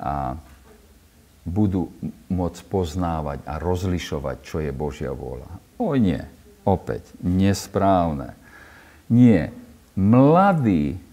a 0.00 0.40
budú 1.44 1.92
môcť 2.32 2.60
poznávať 2.64 3.44
a 3.44 3.60
rozlišovať, 3.60 4.36
čo 4.40 4.64
je 4.64 4.72
Božia 4.72 5.12
vôľa. 5.12 5.48
O 5.76 5.92
nie, 5.92 6.24
opäť, 6.64 7.04
nesprávne. 7.20 8.32
Nie, 9.12 9.52
mladý 9.92 10.96
a, 10.96 11.07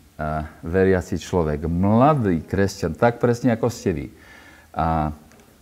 veriaci 0.64 1.20
človek, 1.20 1.68
mladý 1.68 2.40
kresťan, 2.48 2.96
tak 2.96 3.20
presne 3.20 3.52
ako 3.52 3.68
ste 3.68 3.92
vy, 3.92 4.08
a, 4.72 5.12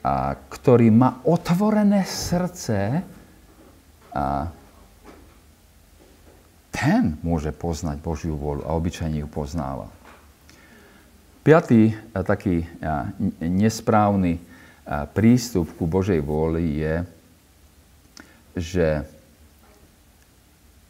a, 0.05 0.13
ktorý 0.37 0.93
má 0.93 1.17
otvorené 1.25 2.05
srdce, 2.05 3.01
a, 4.13 4.53
ten 6.73 7.17
môže 7.21 7.53
poznať 7.53 8.01
Božiu 8.01 8.33
vôľu 8.33 8.65
a 8.65 8.73
obyčajne 8.73 9.21
ju 9.21 9.29
poznáva. 9.29 9.89
Piatý 11.45 11.93
taký 12.25 12.65
nesprávny 13.37 14.41
prístup 15.13 15.69
ku 15.77 15.85
Božej 15.85 16.23
vôli 16.25 16.81
je, 16.81 16.95
že 18.57 18.87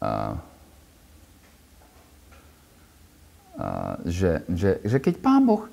a, 0.00 0.04
a, 0.04 0.52
že, 4.06 4.42
že, 4.50 4.70
že 4.82 4.96
keď 4.98 5.14
Pán 5.22 5.46
Boh 5.46 5.70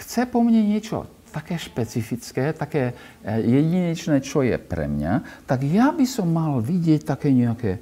chce 0.00 0.28
po 0.28 0.44
mne 0.44 0.60
niečo 0.60 1.08
také 1.30 1.56
špecifické, 1.56 2.50
také 2.50 2.92
e, 3.22 3.38
jedinečné, 3.38 4.18
čo 4.18 4.42
je 4.42 4.58
pre 4.58 4.90
mňa, 4.90 5.46
tak 5.46 5.62
ja 5.62 5.94
by 5.94 6.02
som 6.02 6.26
mal 6.26 6.58
vidieť 6.58 7.06
také 7.06 7.30
nejaké, 7.30 7.78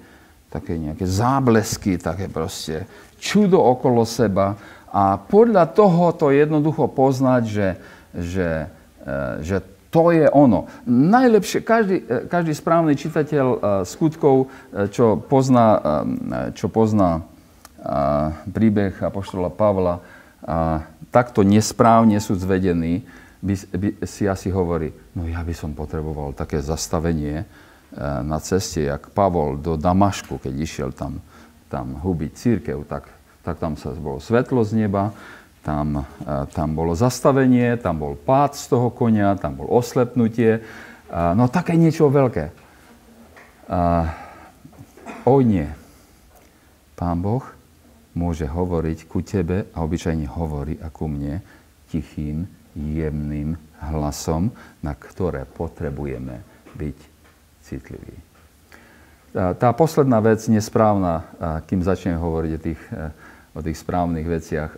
také 0.52 0.76
nejaké 0.76 1.08
záblesky, 1.08 1.96
také 1.96 2.28
proste 2.28 2.84
čudo 3.16 3.56
okolo 3.56 4.04
seba 4.04 4.60
a 4.92 5.16
podľa 5.16 5.64
toho 5.72 6.12
to 6.12 6.28
jednoducho 6.28 6.92
poznať, 6.92 7.42
že, 7.48 7.68
že 8.12 8.48
E, 9.08 9.44
že 9.44 9.56
to 9.88 10.12
je 10.12 10.28
ono. 10.28 10.68
Najlepšie, 10.84 11.64
každý, 11.64 12.04
e, 12.04 12.28
každý 12.28 12.52
správny 12.52 12.92
čitateľ 12.92 13.46
skutkov, 13.88 14.52
čo 14.92 15.16
pozná, 15.16 15.80
čo 16.52 16.68
pozná 16.68 17.24
príbeh 18.50 18.98
Apoštola 18.98 19.50
Pavla, 19.54 20.02
takto 21.14 21.46
nesprávne 21.46 22.18
sú 22.18 22.34
zvedení, 22.34 23.06
by, 23.38 23.54
by 23.70 23.88
si 24.02 24.26
asi 24.26 24.50
hovorí, 24.50 24.90
no 25.14 25.26
ja 25.30 25.46
by 25.46 25.54
som 25.54 25.70
potreboval 25.70 26.34
také 26.34 26.58
zastavenie 26.58 27.46
na 28.26 28.38
ceste, 28.42 28.84
jak 28.84 29.14
Pavol 29.14 29.56
do 29.56 29.78
Damašku, 29.78 30.42
keď 30.42 30.54
išiel 30.58 30.90
tam, 30.92 31.22
tam 31.70 31.96
hubiť 32.02 32.30
církev, 32.34 32.82
tak, 32.84 33.06
tak 33.46 33.56
tam 33.62 33.78
sa 33.78 33.94
bolo 33.94 34.18
svetlo 34.18 34.60
z 34.66 34.84
neba, 34.84 35.14
tam, 35.62 36.04
tam 36.52 36.68
bolo 36.72 36.96
zastavenie, 36.96 37.76
tam 37.78 38.00
bol 38.00 38.14
pád 38.16 38.56
z 38.56 38.64
toho 38.72 38.88
konia, 38.88 39.36
tam 39.36 39.60
bol 39.60 39.68
oslepnutie. 39.68 40.64
No 41.12 41.48
také 41.48 41.76
niečo 41.76 42.08
veľké. 42.08 42.52
O 45.28 45.36
nie. 45.44 45.68
Pán 46.96 47.20
Boh 47.20 47.57
môže 48.18 48.50
hovoriť 48.50 49.06
ku 49.06 49.22
tebe 49.22 49.70
a 49.70 49.86
obyčajne 49.86 50.26
hovorí 50.26 50.74
a 50.82 50.90
ku 50.90 51.06
mne 51.06 51.38
tichým, 51.86 52.50
jemným 52.74 53.54
hlasom, 53.78 54.50
na 54.82 54.94
ktoré 54.98 55.46
potrebujeme 55.46 56.42
byť 56.74 56.98
citliví. 57.62 58.16
Tá 59.34 59.70
posledná 59.76 60.18
vec, 60.18 60.42
nesprávna, 60.50 61.26
kým 61.70 61.84
začnem 61.84 62.18
hovoriť 62.18 62.52
o 62.54 62.60
tých, 62.62 62.82
o 63.54 63.60
tých 63.60 63.78
správnych 63.78 64.26
veciach, 64.26 64.70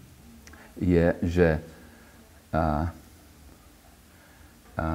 je, 0.94 1.06
že 1.24 1.48
a, 2.50 2.90
a, 4.74 4.86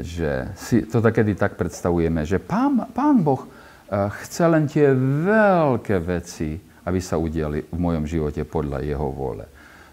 že 0.00 0.32
si 0.56 0.86
to 0.88 1.04
takedy 1.04 1.36
tak 1.36 1.60
predstavujeme, 1.60 2.24
že 2.24 2.40
pán, 2.40 2.88
pán 2.94 3.20
Boh 3.20 3.44
chce 3.90 4.44
len 4.48 4.68
tie 4.68 4.92
veľké 5.24 5.96
veci, 6.04 6.60
aby 6.84 7.00
sa 7.00 7.16
udiali 7.16 7.68
v 7.68 7.78
mojom 7.78 8.04
živote 8.04 8.44
podľa 8.44 8.84
jeho 8.84 9.08
vôle. 9.12 9.44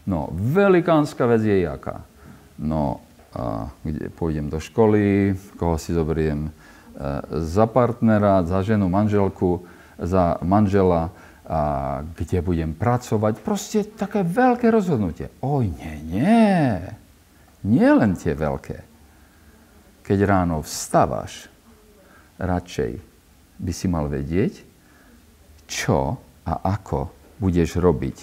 No, 0.05 0.29
velikánska 0.31 1.25
vec 1.25 1.41
je 1.43 1.63
jaká? 1.65 2.05
No, 2.59 3.01
a, 3.35 3.71
kde 3.83 4.11
pôjdem 4.13 4.47
do 4.47 4.59
školy, 4.59 5.35
koho 5.59 5.75
si 5.75 5.91
zoberiem 5.91 6.51
za 7.27 7.67
partnera, 7.67 8.47
za 8.47 8.63
ženu, 8.63 8.87
manželku, 8.87 9.67
za 9.99 10.39
manžela, 10.39 11.11
a 11.45 12.01
kde 12.17 12.41
budem 12.41 12.73
pracovať. 12.73 13.37
Proste 13.45 13.85
také 13.85 14.25
veľké 14.25 14.73
rozhodnutie. 14.73 15.29
Oj, 15.45 15.69
nie, 15.69 16.17
nie. 16.17 16.81
Nie 17.61 17.93
len 17.93 18.17
tie 18.17 18.33
veľké. 18.33 18.81
Keď 20.01 20.19
ráno 20.25 20.65
vstávaš, 20.65 21.45
radšej 22.41 22.97
by 23.59 23.71
si 23.71 23.87
mal 23.87 24.07
vedieť, 24.11 24.63
čo 25.65 26.19
a 26.45 26.53
ako 26.61 27.09
budeš 27.41 27.81
robiť 27.81 28.17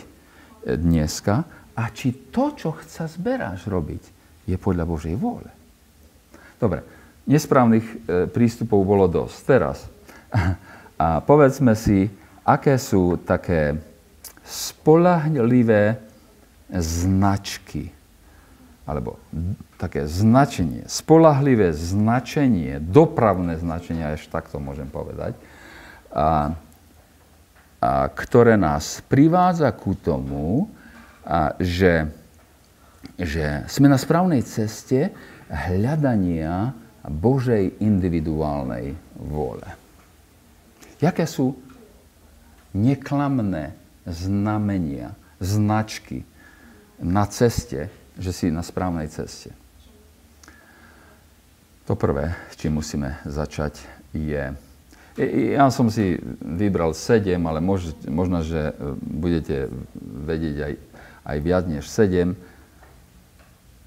dneska 0.78 1.42
a 1.74 1.82
či 1.90 2.30
to, 2.30 2.54
čo 2.54 2.76
chca 2.76 3.08
zberáš 3.08 3.66
robiť, 3.66 4.02
je 4.46 4.56
podľa 4.58 4.84
Božej 4.86 5.14
vôle. 5.18 5.48
Dobre, 6.60 6.86
nesprávnych 7.26 7.86
e, 7.86 7.96
prístupov 8.30 8.86
bolo 8.86 9.10
dosť. 9.10 9.36
Teraz 9.42 9.78
a 11.02 11.18
povedzme 11.22 11.74
si, 11.74 12.06
aké 12.46 12.78
sú 12.78 13.18
také 13.18 13.78
spolahlivé 14.46 15.98
značky, 16.70 17.90
alebo 18.82 19.18
také 19.78 20.10
značenie, 20.10 20.82
spolahlivé 20.90 21.70
značenie, 21.70 22.82
dopravné 22.82 23.58
značenie, 23.58 24.02
až 24.02 24.26
takto 24.26 24.58
môžem 24.58 24.90
povedať, 24.90 25.38
a, 26.10 26.54
a 27.78 27.90
ktoré 28.10 28.58
nás 28.58 29.00
privádza 29.06 29.70
ku 29.70 29.94
tomu, 29.94 30.66
a, 31.22 31.54
že, 31.62 32.10
že 33.14 33.62
sme 33.70 33.86
na 33.86 33.98
správnej 33.98 34.42
ceste 34.42 35.14
hľadania 35.46 36.74
Božej 37.06 37.78
individuálnej 37.82 38.98
vôle. 39.18 39.66
Jaké 41.02 41.26
sú 41.26 41.58
neklamné 42.74 43.74
znamenia, 44.06 45.14
značky 45.42 46.22
na 47.02 47.26
ceste, 47.26 47.90
že 48.18 48.32
si 48.32 48.46
na 48.52 48.64
správnej 48.64 49.08
ceste. 49.08 49.52
To 51.86 51.98
prvé, 51.98 52.36
čím 52.54 52.78
musíme 52.78 53.18
začať, 53.26 53.82
je, 54.12 54.54
Ja 55.52 55.68
som 55.68 55.92
si 55.92 56.16
vybral 56.40 56.96
7, 56.96 57.36
ale 57.44 57.60
mož, 57.60 57.92
možno, 58.08 58.40
že 58.40 58.72
e, 58.72 58.74
budete 58.96 59.68
vedieť 60.00 60.56
aj, 60.56 60.72
aj 61.28 61.36
viac 61.44 61.64
než 61.68 61.84
7, 61.84 62.32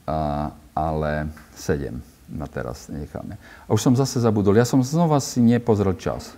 a, 0.05 0.53
ale 0.77 1.33
7 1.57 1.97
na 2.29 2.45
teraz 2.45 2.89
necháme. 2.93 3.41
A 3.65 3.73
už 3.73 3.81
som 3.81 3.97
zase 3.97 4.21
zabudol, 4.21 4.57
ja 4.57 4.65
som 4.69 4.81
znova 4.85 5.17
si 5.17 5.41
nepozrel 5.41 5.97
čas. 5.97 6.37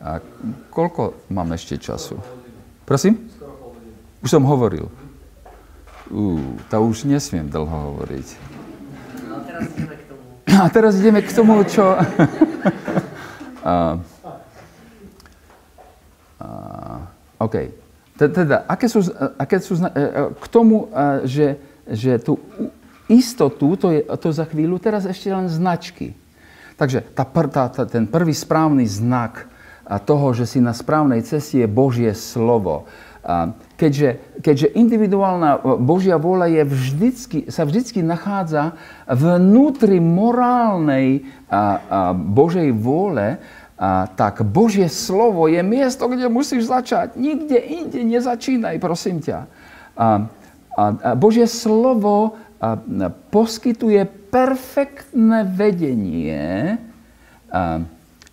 A 0.00 0.20
koľko 0.72 1.16
mám 1.28 1.52
ešte 1.52 1.80
času? 1.80 2.20
Prosím? 2.84 3.28
Už 4.24 4.32
som 4.32 4.44
hovoril. 4.44 4.88
Ú, 6.12 6.56
to 6.68 6.76
už 6.84 7.08
nesmiem 7.08 7.48
dlho 7.48 7.96
hovoriť. 7.96 8.28
No, 9.24 9.40
teraz 9.40 9.64
ideme 9.72 9.96
k 9.96 10.02
tomu. 10.04 10.22
A 10.60 10.68
teraz 10.68 10.92
ideme 11.00 11.20
k 11.24 11.30
tomu, 11.32 11.54
čo... 11.64 11.84
a, 13.64 13.96
a, 16.38 16.48
OK. 17.40 17.56
Teda, 18.14 18.62
aké 18.70 18.86
sú, 18.86 19.00
aké 19.40 19.58
sú 19.58 19.74
e, 19.80 19.88
e, 19.88 19.90
k 20.36 20.46
tomu, 20.46 20.86
e, 20.92 21.26
že, 21.26 21.48
že 21.88 22.20
tú 22.22 22.38
istotu, 23.10 23.74
to 23.74 23.90
je 23.90 24.06
to 24.06 24.28
za 24.30 24.46
chvíľu, 24.46 24.78
teraz 24.78 25.08
ešte 25.08 25.32
len 25.32 25.50
značky. 25.50 26.14
Takže 26.78 27.02
tá, 27.16 27.24
tá, 27.26 27.64
tá, 27.72 27.82
ten 27.88 28.06
prvý 28.06 28.36
správny 28.36 28.86
znak 28.86 29.50
toho, 30.08 30.32
že 30.32 30.48
si 30.48 30.58
na 30.64 30.72
správnej 30.72 31.20
ceste 31.26 31.60
je 31.60 31.68
Božie 31.68 32.10
slovo. 32.16 32.88
Keďže, 33.74 34.38
keďže 34.38 34.68
individuálna 34.78 35.58
Božia 35.82 36.14
vôľa 36.14 36.46
je 36.46 36.62
vždycky, 36.62 37.38
sa 37.50 37.66
vždycky 37.66 38.06
nachádza 38.06 38.78
vnútri 39.10 39.98
morálnej 39.98 41.26
a, 41.50 41.50
a 41.50 41.60
Božej 42.14 42.70
vôle, 42.70 43.42
a, 43.74 44.06
tak 44.14 44.46
Božie 44.46 44.86
slovo 44.86 45.50
je 45.50 45.58
miesto, 45.66 46.06
kde 46.06 46.30
musíš 46.30 46.70
začať. 46.70 47.18
Nikde 47.18 47.58
inde 47.58 48.06
nezačínaj, 48.06 48.78
prosím 48.78 49.18
ťa. 49.18 49.42
A, 49.42 49.44
a, 49.98 50.06
a 50.78 50.84
Božie 51.18 51.50
slovo 51.50 52.38
a, 52.62 52.78
poskytuje 53.34 54.06
perfektné 54.30 55.50
vedenie 55.50 56.78
a, 57.50 57.82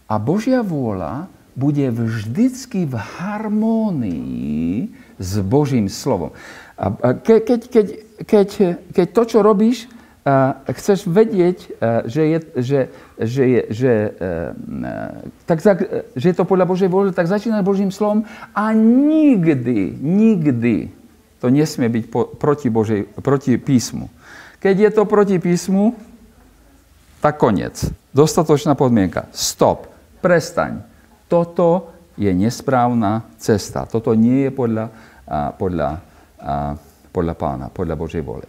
a 0.06 0.15
Božia 0.21 0.62
vôľa 0.62 1.25
bude 1.58 1.89
vždycky 1.89 2.86
v 2.86 2.93
harmónii 2.93 5.00
s 5.21 5.38
Božím 5.45 5.86
slovom. 5.86 6.34
A 6.81 7.13
ke, 7.13 7.45
keď, 7.45 7.62
keď, 7.69 7.86
keď, 8.25 8.49
keď 8.89 9.07
to, 9.13 9.23
čo 9.29 9.39
robíš, 9.45 9.86
a 10.21 10.53
chceš 10.77 11.10
vedieť, 11.10 11.81
že 12.05 12.21
je, 12.29 12.39
že, 12.62 12.79
že 13.17 13.43
je, 13.45 13.62
že, 13.73 13.93
tak, 15.49 15.57
že 16.13 16.25
je 16.29 16.36
to 16.38 16.45
podľa 16.45 16.69
Božej 16.69 16.89
vôle, 16.93 17.10
tak 17.10 17.25
začínaš 17.25 17.65
Božím 17.65 17.89
slovom 17.89 18.29
a 18.53 18.69
nikdy, 18.77 19.97
nikdy 19.97 20.93
to 21.41 21.49
nesmie 21.49 21.89
byť 21.89 22.05
po, 22.13 22.29
proti, 22.38 22.69
Božej, 22.69 23.10
proti 23.17 23.57
písmu. 23.57 24.13
Keď 24.62 24.75
je 24.77 24.89
to 24.93 25.10
proti 25.10 25.41
písmu, 25.41 25.97
tak 27.17 27.41
koniec. 27.41 27.81
Dostatočná 28.13 28.77
podmienka. 28.77 29.25
Stop. 29.34 29.89
Prestaň 30.21 30.86
toto 31.31 31.95
je 32.19 32.27
nesprávna 32.36 33.23
cesta. 33.39 33.88
Toto 33.88 34.12
nie 34.12 34.45
je 34.45 34.51
podľa, 34.51 34.91
podľa, 35.32 35.89
podľa 37.12 37.36
pána, 37.39 37.65
podľa 37.72 37.96
Božej 37.96 38.24
vôle. 38.24 38.48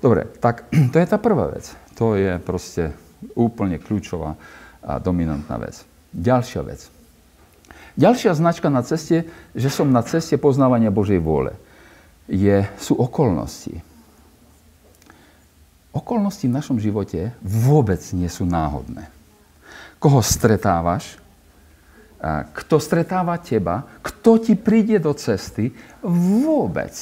Dobre, 0.00 0.28
tak 0.40 0.68
to 0.92 0.96
je 0.96 1.06
tá 1.08 1.20
prvá 1.20 1.52
vec. 1.52 1.68
To 2.00 2.16
je 2.16 2.36
proste 2.40 2.92
úplne 3.36 3.80
kľúčová 3.80 4.36
a 4.84 5.00
dominantná 5.00 5.56
vec. 5.56 5.80
Ďalšia 6.12 6.62
vec. 6.64 6.92
Ďalšia 7.94 8.34
značka 8.34 8.68
na 8.68 8.82
ceste, 8.82 9.24
že 9.54 9.68
som 9.70 9.88
na 9.88 10.02
ceste 10.02 10.34
poznávania 10.34 10.90
Božej 10.90 11.22
vôle, 11.22 11.54
je, 12.26 12.66
sú 12.80 12.98
okolnosti. 12.98 13.80
Okolnosti 15.94 16.42
v 16.50 16.56
našom 16.58 16.82
živote 16.82 17.30
vôbec 17.38 18.02
nie 18.10 18.26
sú 18.26 18.42
náhodné. 18.42 19.06
Koho 20.02 20.20
stretávaš, 20.20 21.22
kto 22.56 22.80
stretáva 22.80 23.36
teba, 23.36 23.84
kto 24.00 24.40
ti 24.40 24.56
príde 24.56 24.96
do 24.96 25.12
cesty, 25.12 25.76
vôbec 26.00 26.92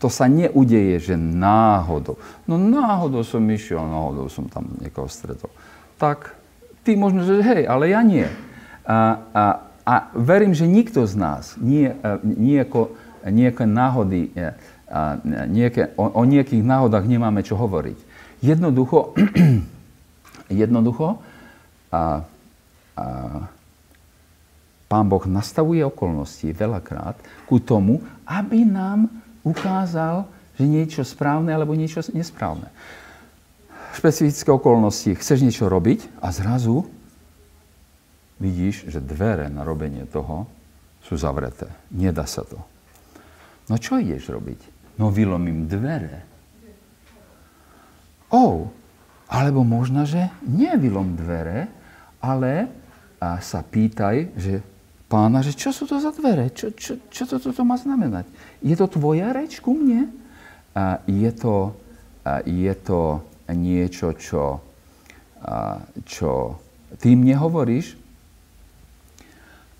to 0.00 0.08
sa 0.08 0.24
neudeje, 0.24 1.12
že 1.12 1.14
náhodou. 1.20 2.16
No 2.48 2.56
náhodou 2.56 3.20
som 3.20 3.44
išiel, 3.44 3.84
náhodou 3.84 4.32
som 4.32 4.48
tam 4.48 4.72
niekoho 4.80 5.12
stretol. 5.12 5.52
Tak 6.00 6.32
ty 6.80 6.96
možno, 6.96 7.28
že 7.28 7.44
hej, 7.44 7.68
ale 7.68 7.92
ja 7.92 8.00
nie. 8.00 8.24
A, 8.88 9.20
a, 9.36 9.44
a 9.84 9.94
verím, 10.16 10.56
že 10.56 10.64
nikto 10.64 11.04
z 11.04 11.20
nás 11.20 11.44
nie, 11.60 11.92
nieko, 12.24 12.96
nejaké 13.20 13.68
náhody, 13.68 14.32
a, 14.88 15.20
nieké, 15.44 15.92
o, 16.00 16.08
o 16.08 16.22
nejakých 16.24 16.64
náhodách 16.64 17.04
nemáme 17.04 17.44
čo 17.44 17.60
hovoriť. 17.60 18.00
Jednoducho, 18.40 19.12
jednoducho, 20.64 21.20
a, 21.92 22.24
a, 22.96 23.04
Pán 24.90 25.06
Boh 25.06 25.22
nastavuje 25.30 25.86
okolnosti 25.86 26.50
veľakrát 26.50 27.14
ku 27.46 27.62
tomu, 27.62 28.02
aby 28.26 28.66
nám 28.66 29.06
ukázal, 29.46 30.26
že 30.58 30.66
niečo 30.66 31.06
správne 31.06 31.54
alebo 31.54 31.78
niečo 31.78 32.02
nesprávne. 32.10 32.66
Špecifické 33.94 34.50
okolnosti. 34.50 35.14
Chceš 35.14 35.46
niečo 35.46 35.70
robiť 35.70 36.18
a 36.18 36.34
zrazu 36.34 36.90
vidíš, 38.42 38.90
že 38.90 38.98
dvere 38.98 39.46
na 39.46 39.62
robenie 39.62 40.10
toho 40.10 40.50
sú 41.06 41.14
zavreté. 41.14 41.70
Nedá 41.94 42.26
sa 42.26 42.42
to. 42.42 42.58
No 43.70 43.78
čo 43.78 43.94
ideš 43.94 44.34
robiť? 44.34 44.60
No 44.98 45.14
vylomím 45.14 45.70
dvere. 45.70 46.26
Oh, 48.34 48.66
alebo 49.30 49.62
možno, 49.62 50.02
že 50.02 50.34
nevylom 50.42 51.14
dvere, 51.14 51.70
ale 52.18 52.66
a 53.20 53.36
sa 53.44 53.60
pýtaj, 53.60 54.32
že 54.34 54.64
pána, 55.10 55.42
že 55.42 55.58
čo 55.58 55.74
sú 55.74 55.90
to 55.90 55.98
za 55.98 56.14
dvere? 56.14 56.54
Čo, 56.54 56.70
čo, 56.70 57.02
čo 57.10 57.26
to, 57.26 57.42
to, 57.42 57.50
to 57.50 57.62
má 57.66 57.74
znamenať? 57.74 58.30
Je 58.62 58.78
to 58.78 58.86
tvoja 58.86 59.34
reč 59.34 59.58
ku 59.58 59.74
mne? 59.74 60.06
A 60.70 61.02
je, 61.10 61.30
to, 61.34 61.74
a 62.22 62.46
je 62.46 62.70
to 62.78 63.18
niečo, 63.50 64.14
čo, 64.14 64.62
a, 65.42 65.82
čo 66.06 66.62
ty 67.02 67.18
mne 67.18 67.34
hovoríš? 67.34 67.98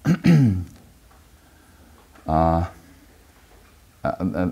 A, 2.30 2.62
a, 4.06 4.06
a, 4.06 4.12
a, 4.12 4.44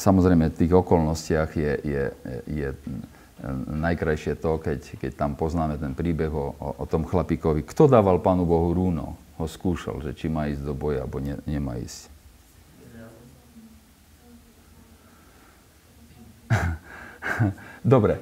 samozrejme, 0.00 0.48
v 0.48 0.58
tých 0.64 0.72
okolnostiach 0.72 1.50
je, 1.52 1.72
je, 1.84 2.04
je 2.48 2.68
najkrajšie 3.68 4.40
to, 4.40 4.56
keď, 4.56 4.80
keď 4.96 5.12
tam 5.12 5.36
poznáme 5.36 5.76
ten 5.76 5.92
príbeh 5.92 6.32
o, 6.32 6.56
o, 6.56 6.68
o 6.80 6.84
tom 6.88 7.04
chlapíkovi. 7.04 7.68
Kto 7.68 7.84
dával 7.84 8.24
Pánu 8.24 8.48
Bohu 8.48 8.72
rúno? 8.72 9.27
Ho 9.38 9.46
skúšal, 9.46 10.02
že 10.02 10.12
či 10.14 10.26
má 10.26 10.50
ísť 10.50 10.62
do 10.66 10.74
boja, 10.74 11.06
alebo 11.06 11.22
ne, 11.22 11.38
nemá 11.46 11.78
ísť. 11.78 12.10
Dobre. 17.94 18.18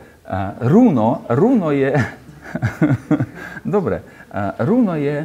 Rúno, 0.60 1.24
rúno 1.32 1.72
je... 1.72 1.96
Dobre. 3.76 4.04
Rúno 4.60 4.94
je... 5.00 5.24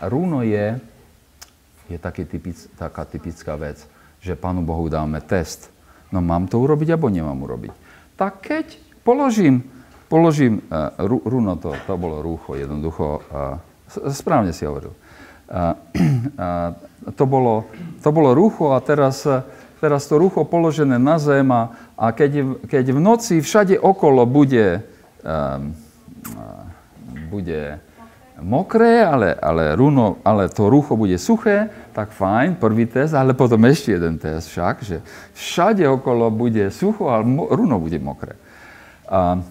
Rúno 0.00 0.38
je, 0.46 0.78
je 1.90 1.98
taký 1.98 2.24
typic, 2.24 2.56
taká 2.78 3.04
typická 3.04 3.58
vec, 3.58 3.82
že 4.22 4.38
Pánu 4.38 4.62
Bohu 4.62 4.86
dáme 4.88 5.20
test 5.20 5.70
No 6.10 6.18
mám 6.18 6.50
to 6.50 6.58
urobiť, 6.58 6.94
alebo 6.94 7.06
nemám 7.06 7.38
urobiť. 7.38 7.72
Tak 8.18 8.42
keď 8.42 8.66
položím, 9.06 9.62
položím 10.10 10.58
runo, 11.00 11.54
to, 11.56 11.70
to 11.86 11.94
bolo 11.94 12.18
rúcho, 12.18 12.58
jednoducho, 12.58 13.22
správne 14.14 14.54
si 14.54 14.66
hovoril. 14.66 14.94
Uh, 15.50 15.74
uh, 16.38 16.70
to, 17.16 17.24
bolo, 17.26 17.66
to 18.04 18.08
bolo 18.14 18.36
rúcho 18.36 18.76
a 18.76 18.78
teraz, 18.78 19.26
teraz 19.82 20.06
to 20.06 20.14
rúcho 20.20 20.46
položené 20.46 21.00
na 21.00 21.18
zem 21.18 21.48
a, 21.50 21.74
a 21.98 22.14
keď, 22.14 22.62
keď 22.70 22.84
v 22.94 23.00
noci 23.02 23.34
všade 23.42 23.74
okolo 23.80 24.22
bude, 24.28 24.84
um, 25.26 25.74
bude 27.32 27.82
mokré, 28.40 29.04
ale, 29.04 29.36
ale, 29.36 29.76
runo, 29.76 30.16
ale 30.24 30.48
to 30.48 30.72
rucho 30.72 30.96
bude 30.96 31.18
suché, 31.20 31.68
tak 31.92 32.10
fajn, 32.10 32.56
prvý 32.56 32.88
test, 32.88 33.12
ale 33.12 33.36
potom 33.36 33.60
ešte 33.68 33.92
jeden 33.92 34.16
test 34.16 34.48
však, 34.48 34.74
že 34.80 34.96
všade 35.36 35.84
okolo 35.84 36.32
bude 36.32 36.72
sucho 36.72 37.12
a 37.12 37.20
runo 37.24 37.76
bude 37.76 38.00
mokré. 38.00 38.34
A 39.10 39.42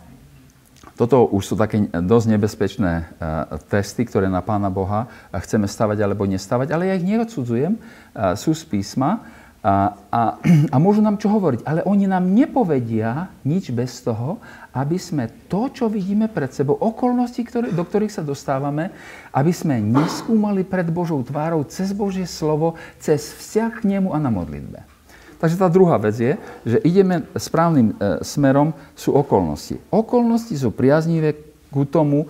toto 1.00 1.24
už 1.32 1.44
sú 1.48 1.56
také 1.56 1.88
dosť 1.88 2.28
nebezpečné 2.36 2.92
uh, 3.08 3.56
testy, 3.72 4.04
ktoré 4.04 4.28
na 4.28 4.44
Pána 4.44 4.68
Boha 4.68 5.08
chceme 5.32 5.64
stavať 5.64 6.04
alebo 6.04 6.28
nestavať, 6.28 6.76
ale 6.76 6.92
ja 6.92 7.00
ich 7.00 7.08
neodsudzujem, 7.08 7.80
uh, 7.80 8.36
sú 8.36 8.52
z 8.52 8.68
písma 8.68 9.24
A, 9.64 9.96
a, 10.12 10.22
a 10.74 10.78
môžu 10.80 11.00
nám 11.00 11.16
čo 11.16 11.32
hovoriť, 11.32 11.64
ale 11.64 11.88
oni 11.88 12.08
nám 12.08 12.28
nepovedia 12.28 13.32
nič 13.48 13.72
bez 13.72 14.04
toho, 14.04 14.44
aby 14.76 15.00
sme 15.00 15.28
to, 15.48 15.72
čo 15.72 15.88
vidíme 15.88 16.28
pred 16.28 16.52
sebou, 16.52 16.76
okolnosti, 16.76 17.40
ktoré, 17.44 17.72
do 17.72 17.84
ktorých 17.84 18.20
sa 18.20 18.24
dostávame, 18.24 18.92
aby 19.32 19.52
sme 19.56 19.80
neskúmali 19.80 20.68
pred 20.68 20.88
Božou 20.92 21.24
tvárou 21.24 21.64
cez 21.68 21.96
Božie 21.96 22.28
slovo, 22.28 22.76
cez 23.00 23.36
vzťah 23.36 23.84
k 23.84 23.88
nemu 23.88 24.16
a 24.16 24.20
na 24.20 24.32
modlitbe. 24.32 24.99
Takže 25.40 25.56
tá 25.56 25.72
druhá 25.72 25.96
vec 25.96 26.20
je, 26.20 26.36
že 26.68 26.78
ideme 26.84 27.24
správnym 27.40 27.96
e, 27.96 28.24
smerom, 28.28 28.76
sú 28.92 29.16
okolnosti. 29.16 29.80
Okolnosti 29.88 30.52
sú 30.52 30.76
priaznivé 30.76 31.40
ku 31.72 31.88
tomu, 31.88 32.28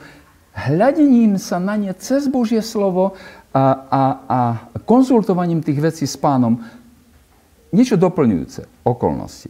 hľadením 0.54 1.42
sa 1.42 1.58
na 1.58 1.74
ne 1.74 1.90
cez 1.98 2.30
Božie 2.30 2.62
slovo 2.62 3.18
a, 3.50 3.66
a, 3.90 4.02
a 4.30 4.40
konzultovaním 4.86 5.66
tých 5.66 5.82
vecí 5.82 6.06
s 6.06 6.14
pánom 6.14 6.62
niečo 7.74 7.98
doplňujúce, 7.98 8.86
okolnosti. 8.86 9.50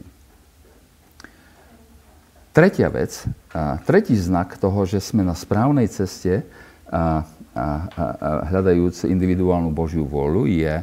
Tretia 2.55 2.87
vec, 2.91 3.27
a 3.51 3.79
tretí 3.83 4.15
znak 4.15 4.55
toho, 4.55 4.87
že 4.87 5.03
sme 5.03 5.23
na 5.23 5.35
správnej 5.35 5.87
ceste 5.91 6.43
a, 6.87 7.23
a, 7.55 7.63
a, 7.63 7.65
a 7.95 8.29
hľadajúc 8.51 9.07
individuálnu 9.07 9.71
Božiu 9.71 10.07
vôľu, 10.07 10.47
je, 10.47 10.75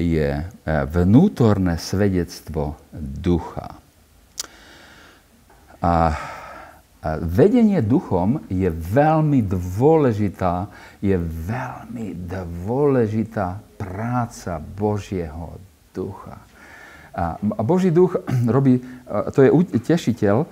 je 0.00 0.30
e, 0.40 0.44
vnútorné 0.88 1.76
svedectvo 1.76 2.80
ducha. 2.96 3.76
A, 5.84 6.16
vedenie 7.20 7.80
duchom 7.80 8.44
je 8.52 8.68
veľmi 8.68 9.40
dôležitá, 9.40 10.68
je 11.00 11.16
veľmi 11.16 12.12
dôležitá 12.28 13.56
práca 13.80 14.60
Božieho 14.60 15.56
ducha. 15.96 16.36
A 17.16 17.60
Boží 17.64 17.88
duch 17.88 18.20
robí, 18.56 18.84
to 19.32 19.40
je 19.40 19.50
tešiteľ, 19.80 20.44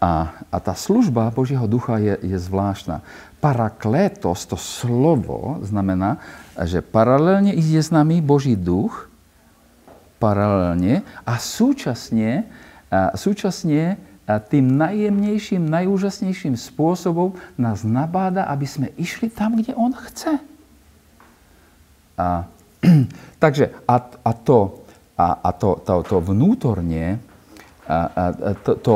a, 0.00 0.32
a 0.48 0.56
tá 0.60 0.72
služba 0.72 1.32
Božieho 1.32 1.68
ducha 1.68 2.00
je, 2.00 2.16
je 2.24 2.38
zvláštna. 2.40 3.04
Paraklétos, 3.40 4.48
to 4.48 4.56
slovo, 4.56 5.60
znamená, 5.60 6.16
že 6.62 6.78
paralelne 6.78 7.50
ide 7.50 7.82
s 7.82 7.90
nami 7.90 8.22
Boží 8.22 8.54
duch, 8.54 9.10
paralelne 10.22 11.02
a 11.26 11.36
súčasne, 11.42 12.46
a 12.88 13.18
súčasne 13.18 13.98
a 14.24 14.40
tým 14.40 14.80
najjemnejším, 14.80 15.68
najúžasnejším 15.68 16.56
spôsobom 16.56 17.36
nás 17.60 17.84
nabáda, 17.84 18.48
aby 18.48 18.64
sme 18.64 18.88
išli 18.96 19.28
tam, 19.28 19.60
kde 19.60 19.76
On 19.76 19.92
chce. 19.92 20.40
A, 22.16 22.48
takže 23.42 23.74
a, 23.84 23.96
a, 24.00 24.32
to, 24.32 24.80
a, 25.20 25.26
a 25.44 25.50
to, 25.52 25.76
to, 25.84 25.94
to 26.08 26.16
vnútorne, 26.24 27.20
a, 27.84 27.96
a, 28.08 28.24
to, 28.64 28.80
to, 28.80 28.94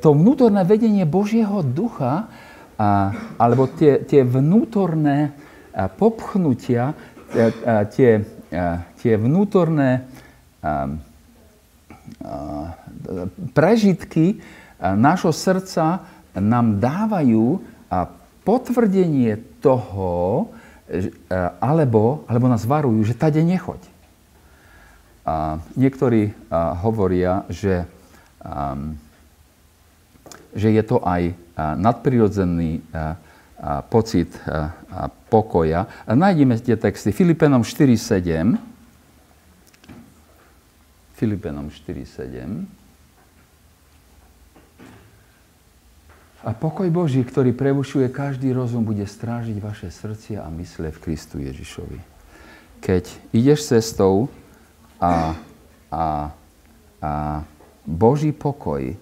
to 0.00 0.08
vnútorné 0.16 0.64
vedenie 0.64 1.04
Božieho 1.04 1.60
ducha, 1.60 2.32
a, 2.80 3.12
alebo 3.36 3.68
tie, 3.68 4.00
tie 4.00 4.24
vnútorné 4.24 5.36
popchnutia, 5.98 6.92
a, 6.92 7.86
tie, 7.86 8.26
a, 8.50 8.82
tie 8.98 9.14
vnútorné 9.14 10.04
a, 10.62 10.98
prežitky 13.54 14.42
nášho 14.80 15.30
srdca 15.30 16.02
nám 16.34 16.82
dávajú 16.82 17.62
potvrdenie 18.42 19.38
toho, 19.62 20.50
alebo, 21.62 22.26
alebo 22.26 22.46
nás 22.50 22.66
varujú, 22.66 23.06
že 23.06 23.14
tade 23.14 23.38
nechoď. 23.46 23.78
A 25.22 25.62
niektorí 25.78 26.34
hovoria, 26.82 27.46
že 27.46 27.86
že 30.50 30.68
je 30.74 30.82
to 30.82 30.98
aj 31.06 31.34
nadprirodzený 31.78 32.82
pocit 33.92 34.32
pokoja. 35.28 35.86
Nájdeme 36.08 36.56
tie 36.56 36.80
texty. 36.80 37.12
Filipenom 37.12 37.60
4.7. 37.60 38.56
Filipenom 41.20 41.68
4.7. 41.68 42.80
A 46.40 46.56
pokoj 46.56 46.88
Boží, 46.88 47.20
ktorý 47.20 47.52
prevušuje 47.52 48.08
každý 48.08 48.56
rozum, 48.56 48.80
bude 48.80 49.04
strážiť 49.04 49.60
vaše 49.60 49.92
srdcia 49.92 50.40
a 50.40 50.48
mysle 50.56 50.88
v 50.88 50.98
Kristu 51.04 51.36
Ježišovi. 51.36 52.00
Keď 52.80 53.04
ideš 53.36 53.76
cestou 53.76 54.32
a, 54.96 55.36
a, 55.92 56.32
a 57.04 57.12
Boží 57.84 58.32
pokoj 58.32 58.96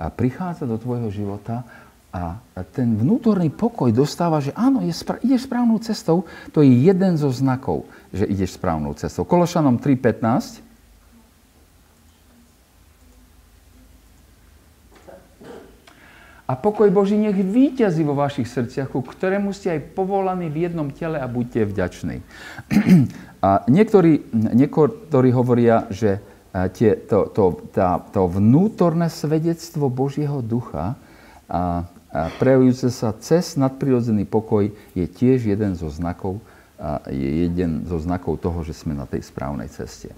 a 0.00 0.08
prichádza 0.08 0.64
do 0.64 0.80
tvojho 0.80 1.12
života 1.12 1.68
a 2.14 2.40
ten 2.72 2.96
vnútorný 2.96 3.52
pokoj 3.52 3.92
dostáva, 3.92 4.40
že 4.40 4.54
áno, 4.56 4.80
je 4.80 4.94
spra- 4.94 5.20
ideš 5.20 5.44
správnou 5.44 5.76
cestou, 5.84 6.24
to 6.54 6.64
je 6.64 6.72
jeden 6.72 7.20
zo 7.20 7.28
znakov, 7.28 7.84
že 8.08 8.24
ideš 8.24 8.56
správnou 8.56 8.96
cestou. 8.96 9.28
Kološanom 9.28 9.76
3.15 9.76 10.64
A 16.46 16.54
pokoj 16.54 16.86
Boží 16.94 17.18
nech 17.18 17.34
víťazí 17.34 18.06
vo 18.06 18.14
vašich 18.14 18.46
srdciach, 18.46 18.94
ku 18.94 19.02
ktorému 19.02 19.50
ste 19.50 19.74
aj 19.74 19.98
povolaní 19.98 20.46
v 20.46 20.70
jednom 20.70 20.94
tele 20.94 21.18
a 21.18 21.26
buďte 21.26 21.66
vďační. 21.66 22.22
A 23.46 23.62
niektorí, 23.70 24.26
niektorí 24.32 25.30
hovoria, 25.30 25.86
že 25.92 26.18
tie, 26.74 26.98
to, 26.98 27.30
to, 27.30 27.68
tá, 27.70 28.00
to 28.10 28.26
vnútorné 28.26 29.06
svedectvo 29.12 29.86
Božieho 29.92 30.40
ducha 30.40 30.98
a 31.46 31.86
prejavujúce 32.40 32.88
sa 32.88 33.12
cez 33.20 33.60
nadprirodzený 33.60 34.24
pokoj 34.24 34.72
je 34.96 35.04
tiež 35.04 35.44
jeden 35.44 35.76
zo 35.76 35.92
znakov, 35.92 36.40
je 37.12 37.48
jeden 37.48 37.84
zo 37.84 38.00
znakov 38.00 38.40
toho, 38.40 38.64
že 38.64 38.72
sme 38.72 38.96
na 38.96 39.04
tej 39.04 39.20
správnej 39.20 39.68
ceste. 39.68 40.16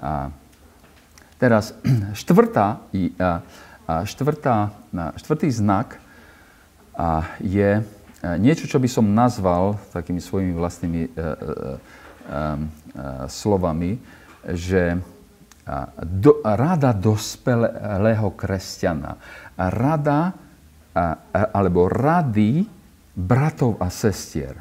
A 0.00 0.32
teraz 1.36 1.76
štvrtá, 2.20 2.80
štvrtá, 4.08 4.56
štvrtý 5.20 5.48
znak 5.52 6.00
je 7.44 7.84
niečo, 8.38 8.66
čo 8.66 8.82
by 8.82 8.88
som 8.90 9.14
nazval 9.14 9.78
takými 9.94 10.18
svojimi 10.18 10.52
vlastnými 10.58 11.02
e, 11.06 11.08
e, 11.08 11.14
e, 11.14 11.26
slovami, 13.30 13.94
že 14.58 14.98
do, 16.00 16.40
rada 16.42 16.96
dospelého 16.96 18.32
kresťana. 18.32 19.20
Rada 19.54 20.32
alebo 21.32 21.86
rady 21.86 22.66
bratov 23.14 23.78
a 23.78 23.90
sestier. 23.90 24.58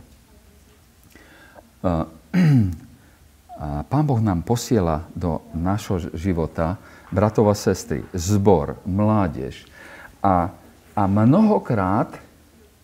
Pán 3.89 4.03
Boh 4.05 4.21
nám 4.21 4.45
posiela 4.45 5.09
do 5.17 5.41
našho 5.57 6.13
života 6.13 6.77
bratov 7.09 7.49
a 7.49 7.55
sestry, 7.57 8.05
zbor, 8.13 8.77
mládež. 8.85 9.65
A, 10.21 10.53
a 10.93 11.03
mnohokrát, 11.09 12.13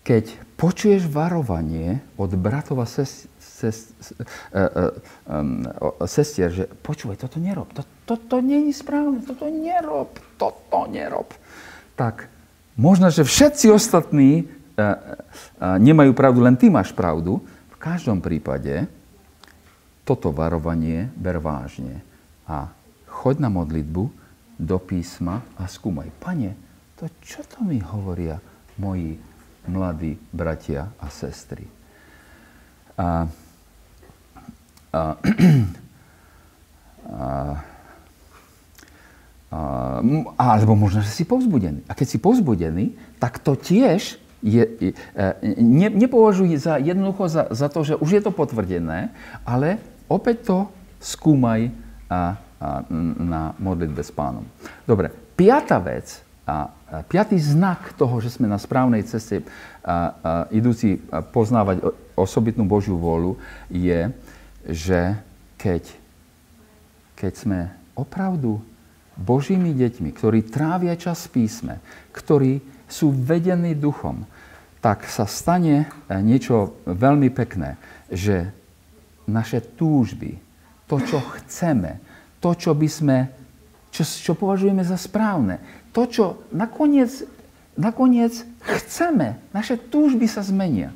keď 0.01 0.33
počuješ 0.57 1.05
varovanie 1.11 2.01
od 2.17 2.31
bratov 2.33 2.81
a 2.81 2.87
sestier, 2.87 3.29
sestier, 6.09 6.49
že 6.51 6.65
počúvaj, 6.67 7.21
toto 7.21 7.37
nerob, 7.39 7.69
to, 7.71 7.83
toto 8.03 8.41
je 8.43 8.73
správne, 8.75 9.23
toto 9.23 9.47
nerob, 9.47 10.09
toto 10.35 10.79
nerob. 10.89 11.31
Tak 11.93 12.32
možno, 12.77 13.09
že 13.09 13.25
všetci 13.25 13.69
ostatní 13.73 14.47
nemajú 15.61 16.11
pravdu, 16.17 16.41
len 16.41 16.57
ty 16.57 16.69
máš 16.69 16.93
pravdu. 16.93 17.41
V 17.73 17.75
každom 17.77 18.23
prípade 18.23 18.87
toto 20.03 20.31
varovanie 20.31 21.11
ber 21.15 21.39
vážne 21.39 22.03
a 22.47 22.71
choď 23.07 23.43
na 23.43 23.49
modlitbu 23.51 24.03
do 24.59 24.77
písma 24.79 25.43
a 25.55 25.67
skúmaj. 25.67 26.11
Pane, 26.19 26.55
to 26.99 27.07
čo 27.23 27.43
to 27.47 27.63
mi 27.63 27.79
hovoria 27.79 28.39
moji 28.79 29.15
mladí 29.67 30.19
bratia 30.31 30.91
a 30.99 31.07
sestry? 31.07 31.67
A 32.99 33.27
a, 34.93 35.17
a, 37.09 37.25
alebo 40.37 40.73
možno, 40.73 41.05
že 41.05 41.11
si 41.11 41.23
povzbudený. 41.27 41.85
A 41.85 41.93
keď 41.93 42.07
si 42.07 42.17
povzbudený, 42.17 42.97
tak 43.21 43.37
to 43.41 43.53
tiež 43.53 44.17
je, 44.43 44.63
e, 44.91 44.93
ne, 45.55 45.87
nepovažuj 45.87 46.51
za 46.59 46.75
jednoducho 46.75 47.31
za, 47.31 47.47
za 47.53 47.67
to, 47.71 47.85
že 47.87 47.95
už 47.95 48.09
je 48.19 48.21
to 48.23 48.31
potvrdené, 48.35 49.15
ale 49.47 49.79
opäť 50.11 50.37
to 50.43 50.57
skúmaj 50.99 51.71
a, 52.11 52.11
a, 52.11 52.21
na 53.23 53.55
modlitbe 53.55 54.03
s 54.03 54.11
pánom. 54.11 54.43
Dobre, 54.83 55.11
piata 55.39 55.79
vec, 55.79 56.19
a, 56.43 56.67
a 56.67 57.07
piatý 57.07 57.39
znak 57.39 57.95
toho, 57.95 58.19
že 58.19 58.35
sme 58.35 58.51
na 58.51 58.59
správnej 58.59 59.07
ceste 59.07 59.39
a, 59.39 59.47
a, 59.87 59.95
idúci 60.51 60.99
poznávať 61.31 61.95
osobitnú 62.19 62.67
Božiu 62.67 62.99
vôľu, 62.99 63.39
je, 63.71 64.11
že 64.67 65.15
keď 65.55 66.03
keď 67.23 67.33
sme 67.39 67.59
opravdu 67.95 68.59
Božími 69.17 69.73
deťmi, 69.77 70.09
ktorí 70.13 70.49
trávia 70.49 70.97
čas 70.97 71.29
v 71.29 71.41
písme, 71.41 71.77
ktorí 72.13 72.61
sú 72.89 73.13
vedení 73.13 73.77
duchom, 73.77 74.25
tak 74.83 75.07
sa 75.07 75.23
stane 75.29 75.87
eh, 75.87 76.19
niečo 76.19 76.75
veľmi 76.85 77.31
pekné, 77.31 77.79
že 78.11 78.51
naše 79.23 79.63
túžby, 79.63 80.35
to, 80.91 80.99
čo 80.99 81.23
chceme, 81.39 82.03
to, 82.43 82.51
čo 82.59 82.75
by 82.75 82.87
sme, 82.91 83.17
čo, 83.89 84.03
čo 84.03 84.33
považujeme 84.35 84.83
za 84.83 84.99
správne, 84.99 85.63
to, 85.95 86.03
čo 86.11 86.25
nakoniec, 86.51 87.23
nakoniec 87.79 88.43
chceme, 88.59 89.39
naše 89.55 89.79
túžby 89.79 90.27
sa 90.27 90.43
zmenia. 90.43 90.91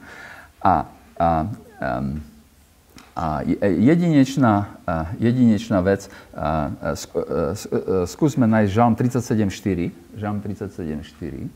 A, 0.60 0.84
a, 1.16 1.48
um, 1.80 2.20
a 3.18 3.42
jedinečná, 3.66 4.78
jedinečná 5.18 5.82
vec, 5.82 6.06
skúsme 8.06 8.46
nájsť 8.46 8.70
Žalm 8.70 8.94
37.4. 8.94 9.90
Žalm 10.22 10.38
37.4. 10.46 11.50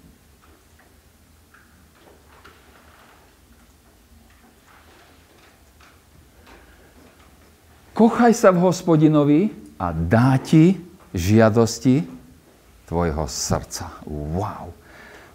Kochaj 7.93 8.33
sa 8.33 8.49
v 8.49 8.65
hospodinovi 8.65 9.53
a 9.77 9.93
dá 9.93 10.41
ti 10.41 10.81
žiadosti 11.13 12.09
tvojho 12.89 13.29
srdca. 13.29 14.01
Wow. 14.09 14.73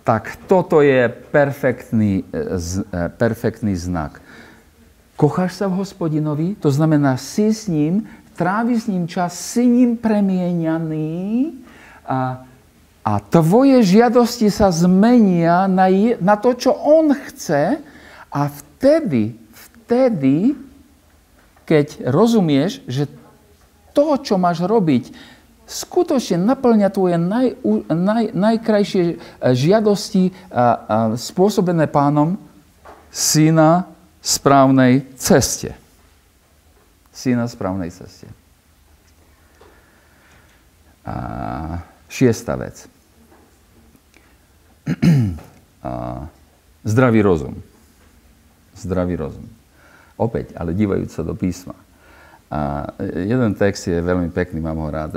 Tak 0.02 0.50
toto 0.50 0.82
je 0.82 1.06
perfektný, 1.06 2.26
e, 2.26 2.34
e, 2.34 3.08
perfektný 3.14 3.78
znak 3.78 4.18
Kocháš 5.16 5.56
sa 5.56 5.66
v 5.66 5.80
hospodinovi, 5.80 6.60
to 6.60 6.68
znamená, 6.68 7.16
si 7.16 7.48
s 7.48 7.72
ním, 7.72 8.04
trávi 8.36 8.76
s 8.76 8.84
ním 8.84 9.08
čas, 9.08 9.32
si 9.32 9.64
ním 9.64 9.96
premieňaný 9.96 11.56
a, 12.04 12.44
a 13.00 13.12
tvoje 13.32 13.80
žiadosti 13.80 14.52
sa 14.52 14.68
zmenia 14.68 15.64
na, 15.72 15.88
je, 15.88 16.20
na 16.20 16.36
to, 16.36 16.52
čo 16.52 16.76
on 16.76 17.16
chce 17.16 17.80
a 18.28 18.40
vtedy, 18.52 19.40
vtedy, 19.56 20.52
keď 21.64 22.12
rozumieš, 22.12 22.84
že 22.84 23.08
to, 23.96 24.20
čo 24.20 24.36
máš 24.36 24.60
robiť, 24.60 25.16
skutočne 25.64 26.44
naplňa 26.44 26.88
tvoje 26.92 27.16
naj, 27.16 27.56
naj, 27.88 28.24
najkrajšie 28.36 29.02
e, 29.10 29.16
žiadosti 29.50 30.30
a, 30.30 30.36
a, 30.52 30.64
spôsobené 31.16 31.88
pánom, 31.88 32.36
syna, 33.08 33.95
správnej 34.26 35.06
ceste. 35.14 35.70
Si 37.14 37.30
na 37.30 37.46
správnej 37.46 37.94
ceste. 37.94 38.26
A 41.06 41.78
šiesta 42.10 42.58
vec. 42.58 42.90
A 45.86 46.26
zdravý 46.82 47.22
rozum. 47.22 47.54
Zdravý 48.74 49.14
rozum. 49.14 49.46
Opäť, 50.18 50.50
ale 50.58 50.74
divajúc 50.74 51.14
sa 51.14 51.22
do 51.22 51.38
písma. 51.38 51.78
A 52.50 52.90
jeden 53.22 53.54
text 53.54 53.86
je 53.86 53.94
veľmi 54.02 54.34
pekný, 54.34 54.58
mám 54.58 54.82
ho 54.82 54.90
rád. 54.90 55.14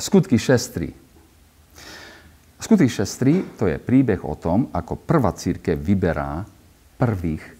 Skutky 0.00 0.40
6.3. 0.40 0.96
Skutky 2.56 2.88
6.3 2.88 3.60
to 3.60 3.68
je 3.68 3.76
príbeh 3.76 4.24
o 4.24 4.32
tom, 4.40 4.72
ako 4.72 4.96
prvá 4.96 5.36
církev 5.36 5.76
vyberá 5.76 6.48
prvých 6.96 7.59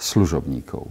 služobníkov. 0.00 0.88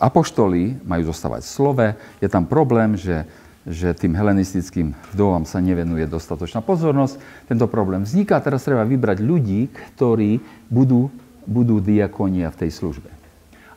Apoštoli 0.00 0.80
majú 0.84 1.08
zostávať 1.08 1.48
slove. 1.48 1.96
Je 2.20 2.28
tam 2.28 2.44
problém, 2.44 2.92
že, 2.96 3.24
že 3.64 3.96
tým 3.96 4.12
helenistickým 4.12 4.92
vdovám 5.16 5.48
sa 5.48 5.64
nevenuje 5.64 6.04
dostatočná 6.08 6.60
pozornosť. 6.60 7.16
Tento 7.48 7.64
problém 7.68 8.04
vzniká. 8.04 8.36
Teraz 8.44 8.68
treba 8.68 8.84
vybrať 8.84 9.24
ľudí, 9.24 9.72
ktorí 9.96 10.44
budú, 10.68 11.08
budú 11.48 11.80
diakonia 11.80 12.52
v 12.52 12.60
tej 12.68 12.70
službe. 12.72 13.08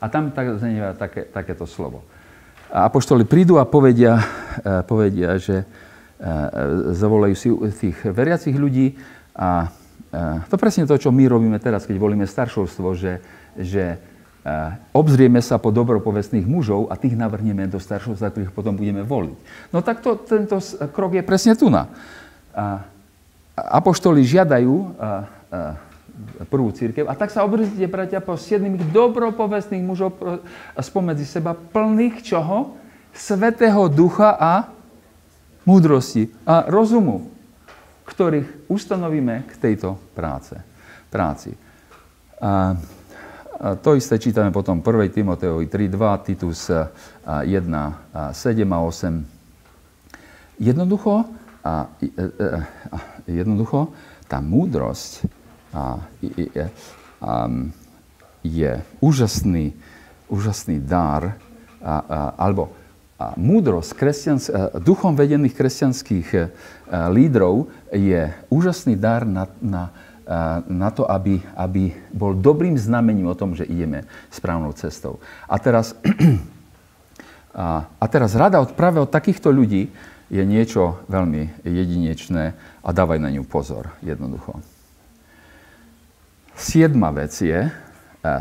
A 0.04 0.12
tam 0.12 0.36
tak, 0.36 0.60
také, 1.00 1.22
takéto 1.32 1.64
slovo. 1.64 2.04
A 2.76 2.92
apoštoli 2.92 3.24
prídu 3.24 3.56
a 3.56 3.64
povedia, 3.64 4.20
e, 4.60 4.84
povedia 4.84 5.40
že 5.40 5.64
e, 5.64 5.66
zavolajú 6.92 7.36
si 7.40 7.48
tých 7.72 7.98
veriacich 8.04 8.58
ľudí 8.58 9.00
a 9.32 9.72
e, 9.72 9.85
to 10.48 10.56
presne 10.56 10.88
to, 10.88 10.96
čo 10.96 11.12
my 11.12 11.28
robíme 11.28 11.60
teraz, 11.60 11.84
keď 11.84 11.98
volíme 12.00 12.24
staršovstvo, 12.24 12.88
že 12.96 13.20
že 13.56 13.96
eh, 13.96 14.70
obzrieme 14.92 15.40
sa 15.40 15.56
po 15.58 15.72
dobropovestných 15.72 16.44
mužov 16.44 16.92
a 16.92 17.00
tých 17.00 17.16
navrhneme 17.16 17.66
do 17.72 17.80
staršov, 17.80 18.20
za 18.20 18.30
ktorých 18.30 18.52
potom 18.52 18.76
budeme 18.76 19.02
voliť. 19.02 19.38
No 19.72 19.80
tak 19.80 20.04
to, 20.04 20.20
tento 20.20 20.60
krok 20.92 21.16
je 21.16 21.24
presne 21.24 21.56
tu 21.56 21.72
na. 21.72 21.88
Apoštoli 23.56 24.28
žiadajú 24.28 24.76
eh, 24.76 24.92
eh, 25.56 26.48
prvú 26.48 26.72
církev 26.72 27.08
a 27.12 27.16
tak 27.16 27.32
sa 27.32 27.44
obrzite, 27.44 27.84
bratia, 27.92 28.24
po 28.24 28.40
siedmých 28.40 28.88
dobropovestných 28.92 29.84
mužov 29.84 30.16
spomedzi 30.80 31.28
seba 31.28 31.56
plných 31.56 32.24
čoho? 32.24 32.80
Svetého 33.16 33.88
ducha 33.88 34.36
a 34.36 34.68
múdrosti 35.64 36.28
a 36.44 36.68
rozumu, 36.68 37.35
ktorých 38.06 38.70
ustanovíme 38.70 39.50
k 39.50 39.54
tejto 39.58 39.98
práce, 40.14 40.56
práci. 41.10 41.52
A 42.40 42.78
a 43.56 43.76
to 43.80 43.96
isté 43.96 44.20
čítame 44.20 44.52
potom 44.52 44.84
1. 44.84 45.16
Timoteovi 45.16 45.72
3.2, 45.72 46.28
Titus 46.28 46.68
1, 46.68 46.92
7 47.24 48.68
a 48.68 48.80
8. 48.84 50.60
Jednoducho, 50.60 51.24
a, 51.64 51.88
e, 52.04 52.12
a, 52.92 52.98
jednoducho 53.28 53.96
tá 54.28 54.44
múdrosť 54.44 55.24
a, 55.72 55.80
a, 55.80 55.84
a, 55.96 57.48
je 58.44 58.72
úžasný, 59.00 59.72
úžasný 60.28 60.84
dar, 60.84 61.40
a, 61.80 61.96
a, 61.96 62.20
alebo 62.36 62.76
a 63.16 63.32
múdrosť 63.40 63.92
kresťans, 63.96 64.44
duchom 64.84 65.16
vedených 65.16 65.56
kresťanských 65.56 66.28
lídrov 67.12 67.72
je 67.96 68.28
úžasný 68.52 69.00
dar 69.00 69.24
na, 69.24 69.48
na 69.64 69.96
na 70.68 70.90
to, 70.90 71.06
aby, 71.06 71.38
aby 71.54 71.94
bol 72.10 72.34
dobrým 72.34 72.74
znamením 72.82 73.30
o 73.30 73.38
tom, 73.38 73.54
že 73.54 73.66
ideme 73.70 74.10
správnou 74.34 74.74
cestou. 74.74 75.22
A 75.46 75.62
teraz, 75.62 75.94
a, 77.54 78.06
teraz 78.10 78.34
rada 78.34 78.58
od, 78.58 78.74
práve 78.74 78.98
od 78.98 79.10
takýchto 79.10 79.54
ľudí 79.54 79.94
je 80.34 80.42
niečo 80.42 81.06
veľmi 81.06 81.62
jedinečné 81.62 82.58
a 82.82 82.90
dávaj 82.90 83.22
na 83.22 83.30
ňu 83.30 83.46
pozor, 83.46 83.94
jednoducho. 84.02 84.58
Siedma 86.58 87.14
vec 87.14 87.36
je, 87.38 87.70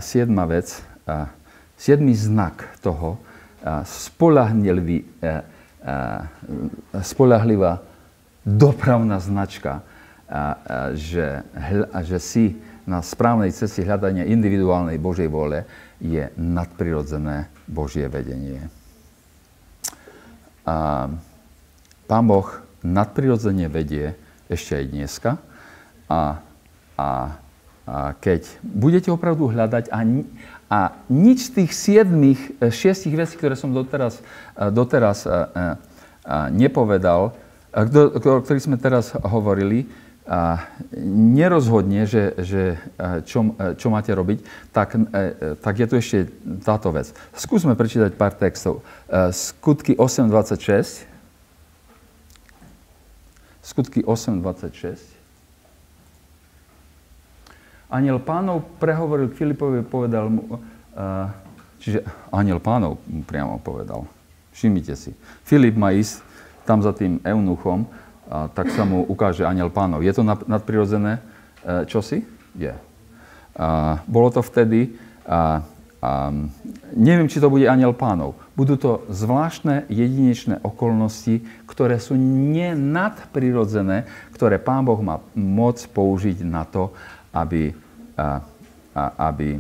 siedma 0.01 0.49
vec, 0.49 0.81
a 1.05 1.29
siedmý 1.77 2.17
znak 2.17 2.65
toho, 2.81 3.21
spolahlivá 7.01 7.81
dopravná 8.45 9.17
značka, 9.19 9.81
že, 10.93 11.43
že 12.05 12.19
si 12.21 12.45
na 12.85 13.01
správnej 13.01 13.49
ceste 13.57 13.81
hľadania 13.81 14.29
individuálnej 14.29 15.01
Božej 15.01 15.29
vôle 15.33 15.65
je 16.05 16.29
nadprirodzené 16.37 17.49
Božie 17.65 18.05
vedenie. 18.13 18.69
A 20.69 21.09
Pán 22.05 22.25
Boh 22.29 22.49
nadprirodzene 22.85 23.73
vedie 23.73 24.13
ešte 24.53 24.77
aj 24.77 24.85
dneska 24.93 25.31
a, 26.09 26.45
a, 27.01 27.01
a 27.01 27.09
keď 28.21 28.45
budete 28.61 29.09
opravdu 29.09 29.49
hľadať 29.49 29.89
a, 29.89 30.05
a 30.69 30.97
nič 31.13 31.53
z 31.53 31.63
tých 31.63 31.71
siedmých, 31.77 32.41
šiestich 32.73 33.15
vecí, 33.15 33.37
ktoré 33.37 33.55
som 33.55 33.71
doteraz, 33.71 34.25
doteraz 34.73 35.25
a, 35.25 35.31
a, 35.31 35.37
a 36.25 36.37
nepovedal, 36.49 37.37
o 37.75 38.41
ktorých 38.43 38.67
sme 38.67 38.79
teraz 38.81 39.13
hovorili, 39.23 39.87
a 40.25 40.73
nerozhodne, 41.37 42.09
že, 42.09 42.33
že 42.41 42.81
čo, 43.29 43.53
čo 43.77 43.93
máte 43.93 44.09
robiť, 44.09 44.41
tak, 44.73 44.97
tak 45.61 45.75
je 45.77 45.87
tu 45.87 45.95
ešte 46.01 46.19
táto 46.65 46.89
vec. 46.97 47.13
Skúsme 47.37 47.77
prečítať 47.77 48.17
pár 48.17 48.33
textov. 48.33 48.81
Skutky 49.13 49.93
8.26. 50.01 51.05
Skutky 53.61 54.01
8.26. 54.01 55.14
Aniel 57.95 58.19
pánov 58.19 58.67
prehovoril 58.83 59.31
k 59.31 59.39
Filipovi 59.39 59.87
povedal 59.87 60.27
mu, 60.27 60.43
e, 60.51 60.59
čiže 61.79 62.03
aniel 62.35 62.59
pánov 62.59 62.99
mu 63.07 63.23
priamo 63.23 63.63
povedal. 63.63 64.11
Všimnite 64.51 64.99
si. 64.99 65.15
Filip 65.47 65.79
má 65.79 65.95
ísť 65.95 66.27
tam 66.67 66.83
za 66.83 66.91
tým 66.91 67.23
eunuchom, 67.23 67.87
a 68.27 68.51
tak 68.51 68.73
sa 68.75 68.83
mu 68.83 69.07
ukáže 69.07 69.47
aniel 69.47 69.71
pánov. 69.71 70.03
Je 70.03 70.11
to 70.11 70.27
nadprirodzené 70.27 71.23
e, 71.63 71.87
čosi? 71.87 72.27
Je. 72.59 72.75
A 73.55 74.03
bolo 74.11 74.35
to 74.35 74.43
vtedy 74.43 74.99
a, 75.23 75.63
a 76.03 76.11
neviem, 76.99 77.31
či 77.31 77.39
to 77.39 77.47
bude 77.47 77.71
aniel 77.71 77.95
pánov. 77.95 78.35
Budú 78.59 78.75
to 78.75 79.07
zvláštne 79.07 79.87
jedinečné 79.87 80.59
okolnosti, 80.67 81.47
ktoré 81.71 82.03
sú 82.03 82.19
nenadprirodzené, 82.19 84.11
ktoré 84.35 84.59
pán 84.59 84.83
Boh 84.83 84.99
má 84.99 85.23
moc 85.39 85.79
použiť 85.95 86.43
na 86.43 86.67
to, 86.67 86.91
aby, 87.35 87.75
a, 88.15 88.43
a, 88.95 89.03
aby, 89.31 89.59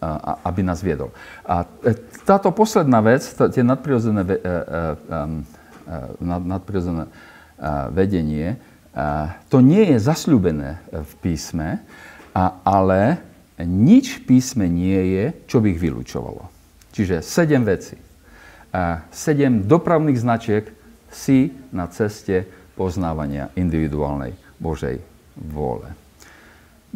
a, 0.00 0.32
aby 0.44 0.60
nás 0.62 0.80
viedol. 0.84 1.12
A 1.44 1.64
e, 1.84 1.96
táto 2.24 2.52
posledná 2.52 3.00
vec, 3.00 3.24
tie 3.26 3.64
nadprirodzené, 3.64 4.22
e, 4.22 4.36
e, 4.36 5.20
nadprirodzené 6.24 7.08
vedenie, 7.88 8.60
to 9.48 9.64
nie 9.64 9.92
je 9.92 9.96
zasľúbené 9.96 10.76
v 10.92 11.12
písme, 11.24 11.80
ale 12.64 13.20
nič 13.56 14.20
v 14.20 14.20
písme 14.28 14.68
nie 14.68 15.16
je, 15.16 15.24
čo 15.48 15.64
by 15.64 15.72
ich 15.72 15.80
vylúčovalo. 15.80 16.52
Čiže 16.92 17.24
sedem 17.24 17.64
vecí. 17.64 17.96
Sedem 19.08 19.64
dopravných 19.64 20.20
značiek 20.20 20.68
si 21.08 21.48
na 21.72 21.88
ceste 21.88 22.44
poznávania 22.76 23.48
individuálnej 23.56 24.36
Božej 24.60 25.00
vôle. 25.36 25.88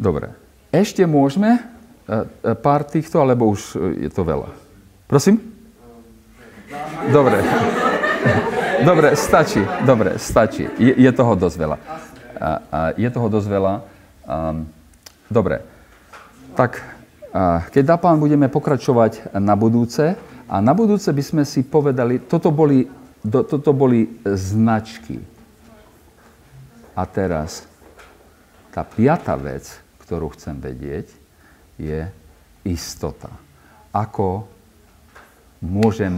Dobre. 0.01 0.33
Ešte 0.73 1.05
môžeme 1.05 1.61
e, 1.61 1.61
e, 1.61 2.57
pár 2.57 2.81
týchto, 2.81 3.21
alebo 3.21 3.53
už 3.53 3.77
je 4.01 4.09
to 4.09 4.25
veľa? 4.25 4.49
Prosím? 5.05 5.37
Dobre. 7.13 7.37
Dobre, 8.89 9.13
stačí. 9.13 9.61
Dobre, 9.85 10.17
stačí. 10.17 10.65
Je, 10.81 10.97
je 10.97 11.11
toho 11.13 11.37
dosť 11.37 11.57
veľa. 11.61 11.77
Je 12.97 13.09
toho 13.13 13.27
dosť 13.29 13.47
veľa. 13.53 13.73
Dobre. 15.29 15.61
Tak 16.57 16.81
keď 17.69 17.83
dá 17.85 18.01
pán, 18.01 18.17
budeme 18.17 18.49
pokračovať 18.49 19.37
na 19.37 19.53
budúce. 19.53 20.17
A 20.49 20.55
na 20.59 20.73
budúce 20.73 21.13
by 21.13 21.21
sme 21.21 21.43
si 21.45 21.61
povedali, 21.61 22.17
toto 22.25 22.49
boli, 22.49 22.89
do, 23.21 23.45
toto 23.45 23.69
boli 23.69 24.17
značky. 24.25 25.21
A 26.97 27.05
teraz 27.05 27.69
tá 28.73 28.81
piata 28.81 29.37
vec, 29.37 29.79
ktorú 30.11 30.35
chcem 30.35 30.59
vedieť, 30.59 31.07
je 31.79 32.03
istota. 32.67 33.31
Ako 33.95 34.43
môžem 35.63 36.11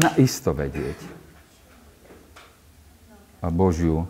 naisto 0.00 0.56
vedieť 0.56 0.96
Božiu 3.52 4.08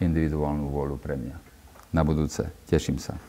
individuálnu 0.00 0.72
vôľu 0.72 0.96
pre 0.96 1.20
mňa. 1.20 1.36
Na 1.92 2.00
budúce. 2.00 2.48
Teším 2.64 2.96
sa. 2.96 3.20